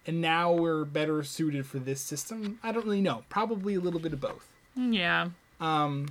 [0.07, 2.59] and now we're better suited for this system?
[2.63, 3.23] I don't really know.
[3.29, 4.49] Probably a little bit of both.
[4.75, 5.29] yeah.
[5.59, 6.07] Um,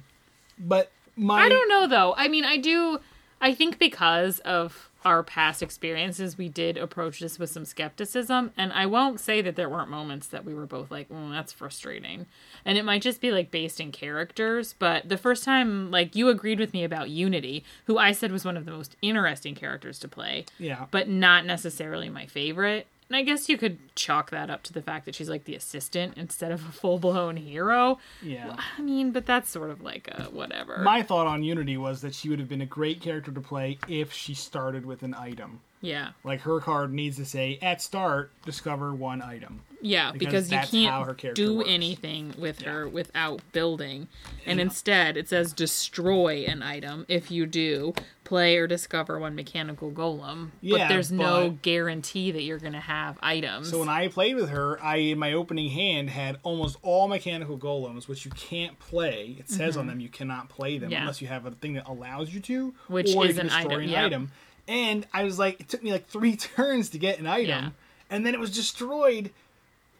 [0.58, 2.14] but my I don't know though.
[2.16, 3.00] I mean, I do.
[3.40, 8.52] I think because of our past experiences, we did approach this with some skepticism.
[8.56, 11.52] And I won't say that there weren't moments that we were both like, "Mm, that's
[11.52, 12.26] frustrating."
[12.64, 14.74] And it might just be like based in characters.
[14.78, 18.44] But the first time, like you agreed with me about Unity, who I said was
[18.44, 20.86] one of the most interesting characters to play, yeah.
[20.90, 22.86] but not necessarily my favorite.
[23.10, 25.56] And I guess you could chalk that up to the fact that she's like the
[25.56, 27.98] assistant instead of a full blown hero.
[28.22, 28.54] Yeah.
[28.78, 30.78] I mean, but that's sort of like a whatever.
[30.78, 33.78] My thought on Unity was that she would have been a great character to play
[33.88, 35.60] if she started with an item.
[35.80, 36.10] yeah.
[36.22, 39.62] Like her card needs to say at start discover one item.
[39.82, 41.70] Yeah, Because because, you that's how her can't do works.
[41.70, 44.08] anything with her without building.
[44.46, 47.06] And instead, it says destroy an item.
[47.08, 50.50] If you do, play or discover one mechanical golem.
[50.60, 53.70] Yeah, but there's no guarantee that you're going to have items.
[53.70, 57.56] So when I played with her, I in my opening hand had almost all mechanical
[57.58, 59.36] golems, which you can't play.
[59.38, 60.92] It says on them you cannot play them Mm-hmm.
[60.92, 61.00] Yeah.
[61.02, 63.88] unless you have a thing that allows you to, Which or is an item, an
[63.88, 64.04] yep.
[64.06, 64.30] item.
[64.68, 67.70] And I was like, it took me like three turns to get an item, Yeah.
[68.10, 69.30] and then it was destroyed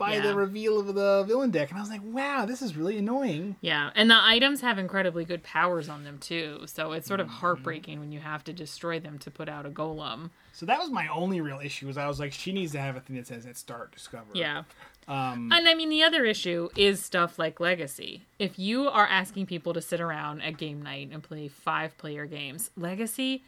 [0.01, 0.22] by Yeah.
[0.22, 3.55] the reveal of the villain deck, and I was like, wow, this is really annoying.
[3.61, 6.62] Yeah, and the items have incredibly good powers on them too.
[6.66, 7.36] So it's sort of Mm-hmm.
[7.36, 10.30] heartbreaking when you have to destroy them to put out a golem.
[10.53, 11.86] So that was my only real issue.
[11.86, 14.26] Was I was like, she needs to have a thing that says at start discover.
[14.34, 14.64] Yeah.
[15.07, 18.26] Um, And I mean, the other issue is stuff like Legacy.
[18.38, 22.26] If you are asking people to sit around at game night and play five player
[22.26, 23.42] games, Legacy,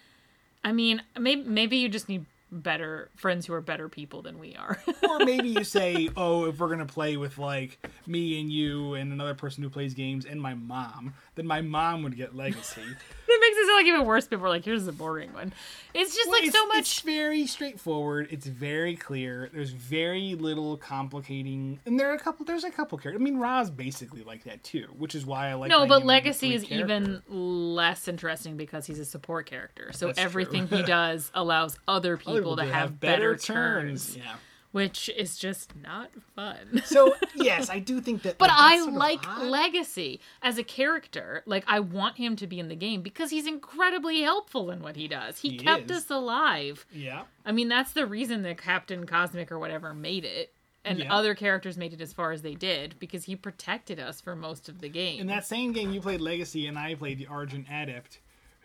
[0.64, 4.54] I mean, maybe, maybe you just need better friends who are better people than we
[4.54, 4.78] are.
[5.08, 9.12] or maybe you say, oh, if we're gonna play with like me and you and
[9.12, 12.80] another person who plays games and my mom, then my mom would get Legacy.
[13.28, 14.26] it makes it sound like even worse.
[14.26, 15.52] People are like, here's the boring one.
[15.94, 16.78] It's just Well, like it's, so much.
[16.78, 18.28] It's very straightforward.
[18.30, 19.48] It's very clear.
[19.52, 22.44] There's very little complicating, and there are a couple.
[22.44, 23.20] There's a couple characters.
[23.20, 25.70] I mean, Ra's basically like that too, which is why I like.
[25.70, 27.20] No, but Legacy is characters.
[27.28, 29.90] even less interesting because he's a support character.
[29.92, 34.34] So That's everything he does allows other people Other to have, better, turns, Yeah.
[34.72, 36.82] Which is just not fun.
[36.84, 38.38] So yes, I do think that.
[38.38, 39.38] But like, I that's sort of like.
[39.50, 41.42] Legacy as a character.
[41.46, 44.96] Like I want him to be in the game because he's incredibly helpful in what
[44.96, 45.38] he does.
[45.38, 45.98] He, He kept is.
[46.04, 46.84] us alive.
[46.92, 47.22] Yeah.
[47.44, 50.52] I mean, that's the reason that Captain Cosmic or whatever made it.
[50.84, 51.14] And Yeah.
[51.14, 54.68] other characters made it as far as they did because he protected us for most
[54.68, 55.20] of the game.
[55.20, 58.18] In that same game, you played Legacy, and I played the Argent Adept,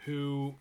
[0.05, 0.55] who,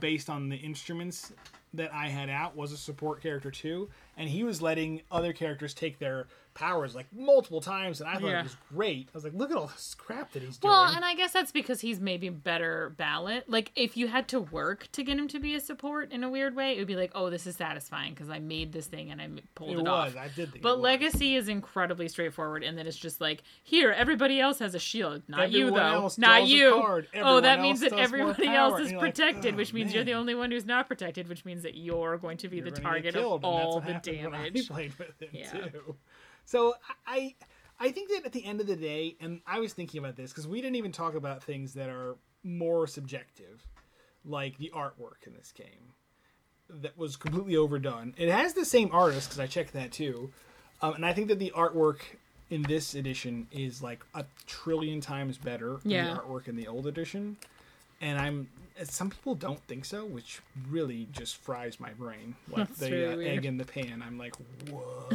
[0.00, 1.32] based on the instruments
[1.74, 3.88] that I had out, was a support character too.
[4.16, 8.24] And he was letting other characters take their powers like multiple times, and I thought
[8.24, 8.40] Yeah.
[8.40, 9.08] it was great.
[9.08, 10.70] I was like, look at all this crap that he's doing.
[10.72, 13.48] Well, and I guess that's because he's maybe better ballot.
[13.48, 16.28] Like, if you had to work to get him to be a support in a
[16.28, 19.10] weird way, it would be like, oh, this is satisfying because I made this thing
[19.10, 19.88] and I pulled it it, was.
[19.88, 20.16] off.
[20.16, 20.60] I did.
[20.60, 20.80] But.
[20.80, 25.22] Legacy is incredibly straightforward in that it's just like, here, everybody else has a shield.
[25.28, 26.10] Not you, though.
[26.18, 27.02] Not you.
[27.16, 30.14] Oh, that means that everybody else is you're like, protected, "Oh, which means you're the
[30.14, 33.14] only one who's not protected, which means that you're going to be You're the target
[33.16, 34.68] of all the damage.
[34.70, 35.50] played with him Yeah.
[35.50, 35.96] too.
[36.50, 36.74] So
[37.06, 37.36] I,
[37.78, 40.32] I think that at the end of the day, and I was thinking about this
[40.32, 43.64] because we didn't even talk about things that are more subjective,
[44.24, 45.94] like the artwork in this game,
[46.68, 48.14] that was completely overdone.
[48.18, 50.32] It has the same artist because I checked that too,
[50.82, 52.00] um, and I think that the artwork
[52.50, 56.14] in this edition is like a trillion times better than Yeah.
[56.14, 57.36] the artwork in the old edition.
[58.00, 58.48] And I'm
[58.88, 62.34] some people don't think so, which really just fries my brain.
[62.48, 64.02] Like That's the really uh, egg in the pan.
[64.06, 64.34] I'm like,
[64.70, 65.10] whoa.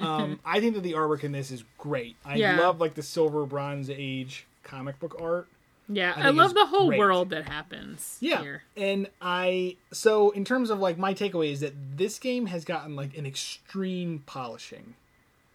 [0.00, 2.16] um, I think that the artwork in this is great.
[2.24, 2.58] I Yeah.
[2.58, 5.48] love like the silver bronze age comic book art.
[5.92, 6.98] Yeah, I I, love the whole great.
[7.00, 8.42] world that happens Yeah.
[8.42, 8.62] here.
[8.76, 12.94] And I so in terms of like my takeaway is that this game has gotten
[12.94, 14.94] like an extreme polishing.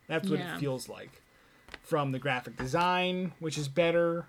[0.08, 0.56] That's what Yeah.
[0.56, 1.22] it feels like.
[1.84, 4.26] From the graphic design, which is better,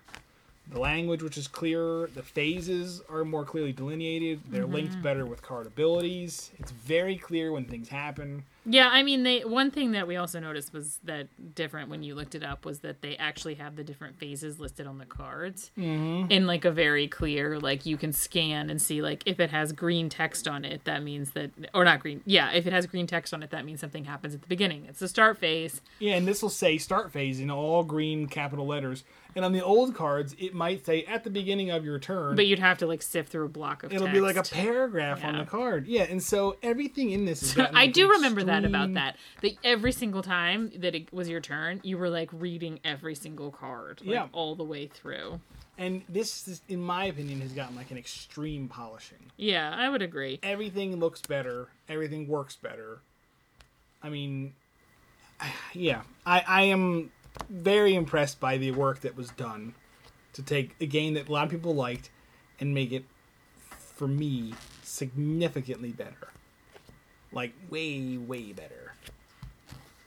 [0.71, 4.73] the language which is clearer, the phases are more clearly delineated, they're Mm-hmm.
[4.73, 6.51] linked better with card abilities.
[6.59, 8.43] It's very clear when things happen.
[8.69, 12.15] Yeah, I mean, they one thing that we also noticed was that different when you
[12.15, 15.71] looked it up was that they actually have the different phases listed on the cards
[15.77, 16.29] Mm-hmm.
[16.31, 19.71] in like a very clear, like you can scan and see like if it has
[19.71, 23.07] green text on it, that means that or not green, yeah, if it has green
[23.07, 24.85] text on it, that means something happens at the beginning.
[24.89, 25.79] It's the start phase.
[25.99, 29.05] Yeah, and this will say start phase in all green capital letters.
[29.37, 32.35] And on the old cards, it might say at the beginning of your turn.
[32.35, 34.15] But you'd have to like sift through a block of It'll text.
[34.15, 35.85] be like a paragraph on the card.
[35.85, 37.53] Yeah, and so everything in this is.
[37.53, 39.15] gotten, I do remember that about that.
[39.43, 43.51] That every single time that it was your turn, you were like reading every single
[43.51, 44.27] card, like, Yeah.
[44.31, 45.39] all the way through.
[45.77, 49.19] And this, is, in my opinion, has gotten like an extreme polishing.
[49.37, 50.39] Yeah, I would agree.
[50.41, 51.67] Everything looks better.
[51.87, 53.01] Everything works better.
[54.01, 54.53] I mean,
[55.73, 57.11] yeah, I, I am
[57.49, 59.73] very impressed by the work that was done
[60.33, 62.09] to take a game that a lot of people liked
[62.59, 63.05] and make it,
[63.77, 66.29] for me, significantly better.
[67.31, 68.93] Like way, way better.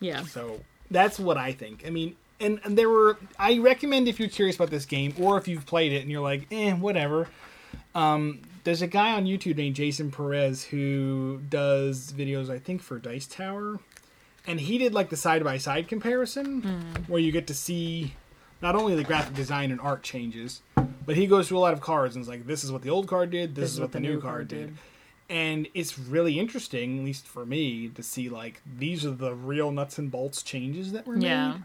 [0.00, 0.22] Yeah.
[0.24, 0.60] So
[0.90, 1.84] that's what I think.
[1.86, 3.18] I mean, and, and there were.
[3.38, 6.22] I recommend if you're curious about this game, or if you've played it and you're
[6.22, 7.28] like, eh, whatever.
[7.94, 12.98] Um, there's a guy on YouTube named Jason Perez who does videos, I think, for
[12.98, 13.78] Dice Tower,
[14.46, 16.62] and he did like the side by side comparison
[17.06, 18.14] where you get to see
[18.62, 20.62] not only the graphic design and art changes,
[21.06, 22.90] but he goes through a lot of cards and is like, this is what the
[22.90, 24.76] old card did, this, is what, the new card did
[25.30, 29.70] and it's really interesting, at least for me, to see like these are the real
[29.70, 31.26] nuts and bolts changes that were made.
[31.26, 31.58] Yeah.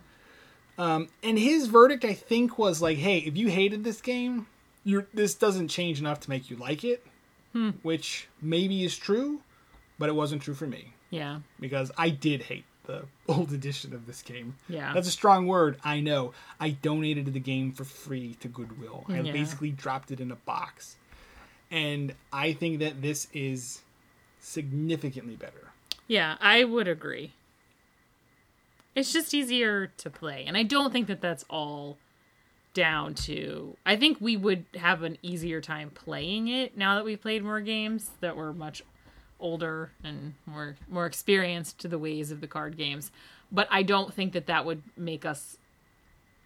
[0.78, 4.46] Um, and his verdict, I think, was like, "Hey, if you hated this game,
[4.84, 7.06] you're this doesn't change enough to make you like it,"
[7.54, 7.72] Hmm.
[7.82, 9.42] which maybe is true,
[9.98, 11.40] but it wasn't true for me Yeah.
[11.60, 14.56] because I did hate the old edition of this game.
[14.70, 14.94] Yeah.
[14.94, 16.34] That's a strong word, I know.
[16.60, 19.06] I donated the game for free to Goodwill.
[19.10, 19.32] I Yeah.
[19.32, 20.98] basically dropped it in a box.
[21.72, 23.82] And I think that this is
[24.40, 25.70] significantly better.
[26.08, 27.34] Yeah, I would agree.
[28.94, 30.46] it's just easier to play.
[30.48, 31.98] And I don't think that that's all
[32.74, 37.22] down to I think we would have an easier time playing it now that we've
[37.22, 38.84] played more games that we're much
[39.40, 43.12] older and more more experienced to the ways of the card games.
[43.52, 45.58] But I don't think that that would make us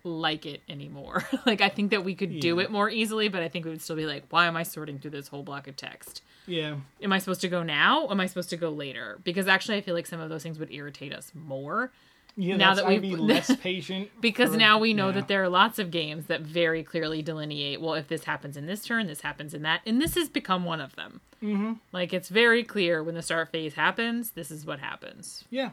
[0.04, 1.26] like it anymore.
[1.46, 3.82] like I think that we could do it more easily, but I think we would
[3.82, 6.22] still be like, why am I sorting through this whole block of text?
[6.48, 6.76] Yeah.
[7.02, 8.08] Am I supposed to go now?
[8.10, 9.20] Am I supposed to go later?
[9.24, 11.92] Because actually, I feel like some of those things would irritate us more
[12.36, 15.14] Yeah, Now that we've- be less patient because for- now we know yeah.
[15.16, 17.82] that there are lots of games that very clearly delineate.
[17.82, 20.64] Well, if this happens in this turn, this happens in that, and this has become
[20.66, 21.22] one of them.
[21.42, 21.74] Mm-hmm.
[21.92, 24.32] Like it's very clear when the start phase happens.
[24.32, 25.46] This is what happens.
[25.50, 25.72] Yeah.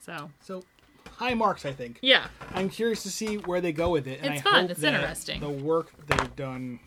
[0.00, 0.64] So So
[1.16, 1.98] high marks, I think.
[2.02, 4.70] yeah, I'm curious to see where they go with it, and It's I fun.
[4.70, 5.40] It's interesting.
[5.40, 6.80] The work they've done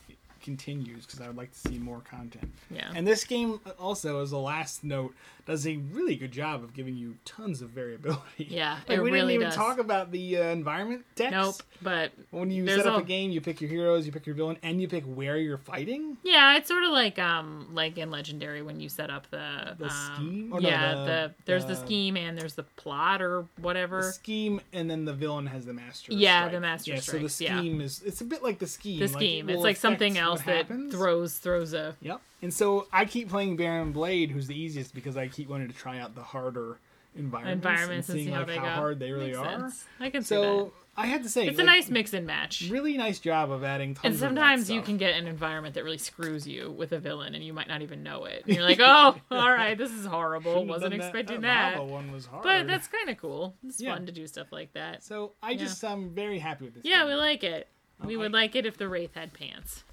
[0.45, 2.51] continues because I would like to see more content.
[2.69, 2.91] Yeah.
[2.95, 5.13] And this game also, as a last note,
[5.45, 8.21] does a really good job of giving you tons of variability.
[8.49, 9.55] Yeah, like it we really didn't even does.
[9.55, 11.31] talk about the uh, environment text.
[11.33, 11.55] nope.
[11.81, 14.35] But When you set up a- a game, you pick your heroes, you pick your
[14.35, 16.17] villain, and you pick where you're fighting.
[16.23, 19.85] yeah, it's sort of like um like in Legendary when you set up the The
[19.85, 20.53] um, scheme?
[20.53, 23.97] Or no, yeah, the- the, there's the, the- scheme and there's the plot or whatever.
[24.01, 26.11] The scheme, and then the villain has the master.
[26.13, 26.51] Yeah, strike.
[26.53, 27.57] the master Yeah, so the strikes, yeah.
[27.59, 28.99] scheme is it's a bit like the scheme.
[28.99, 29.49] the like, it scheme.
[29.49, 30.93] it's like something affect else that happens.
[30.93, 32.21] throws throws a Yep.
[32.41, 35.73] And so I keep playing Baron Blade, who's the easiest because I keep wanting to
[35.73, 36.77] try out the harder
[37.15, 39.59] environments, environments and seeing see how like they how hard they really Makes are.
[39.61, 39.85] sense.
[39.99, 40.71] I can see So that.
[40.97, 42.67] I had to say, It's a nice mix and match.
[42.69, 43.95] really nice job of adding.
[43.95, 47.35] Tons And sometimes you can get an environment that really screws you with a villain,
[47.35, 48.43] and you might not even know it.
[48.45, 50.65] And you're like, "Oh, all right, this is horrible.
[50.65, 51.75] Wasn't expecting that.
[51.75, 52.43] that." one was hard.
[52.43, 53.55] But that's kind of cool.
[53.67, 53.93] It's Yeah.
[53.93, 55.03] fun to do stuff like that.
[55.03, 56.85] so I just I'm very happy with this.
[56.85, 57.07] Yeah, game.
[57.07, 57.67] we like it.
[58.03, 59.83] We would like it if the Wraith had pants.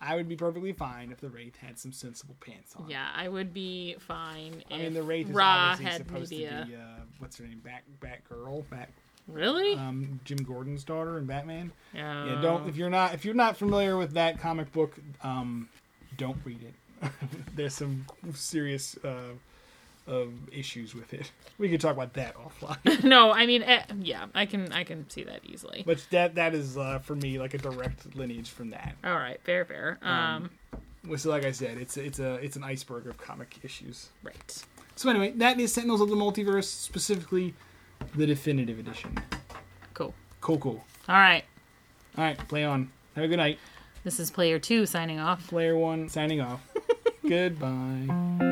[0.00, 2.88] I would be perfectly fine if the Wraith had some sensible pants on.
[2.88, 6.60] Yeah, I would be fine if I mean, the Wraith is Ra obviously supposed media.
[6.64, 6.80] to be uh,
[7.18, 8.88] what's her name, Bat Batgirl, Bat
[9.26, 9.74] Really?
[9.74, 11.70] um, Jim Gordon's daughter in Batman.
[11.94, 12.26] yeah.
[12.26, 15.68] Yeah, don't if you're not if you're not familiar with that comic book, um,
[16.16, 17.10] don't read it.
[17.54, 19.32] There's some serious uh,
[20.08, 21.30] um, issues with it.
[21.58, 23.04] We could talk about that offline.
[23.04, 25.82] no, I mean, eh, yeah, I can, I can see that easily.
[25.86, 28.96] but that that is uh, for me like a direct lineage from that.
[29.04, 29.98] All right, fair, fair.
[30.02, 30.50] Um,
[31.06, 34.08] Which, like I said, it's it's a it's an iceberg of comic issues.
[34.22, 34.64] right.
[34.96, 37.54] So anyway, that is Sentinels of the Multiverse, specifically
[38.16, 39.16] the definitive edition.
[39.94, 40.12] Cool.
[40.40, 40.84] Cool, cool.
[41.08, 41.44] All right.
[42.16, 42.90] All right, play on.
[43.14, 43.58] Have a good night.
[44.02, 45.46] This is player two signing off.
[45.48, 46.60] Player one signing off.
[47.28, 48.47] Goodbye.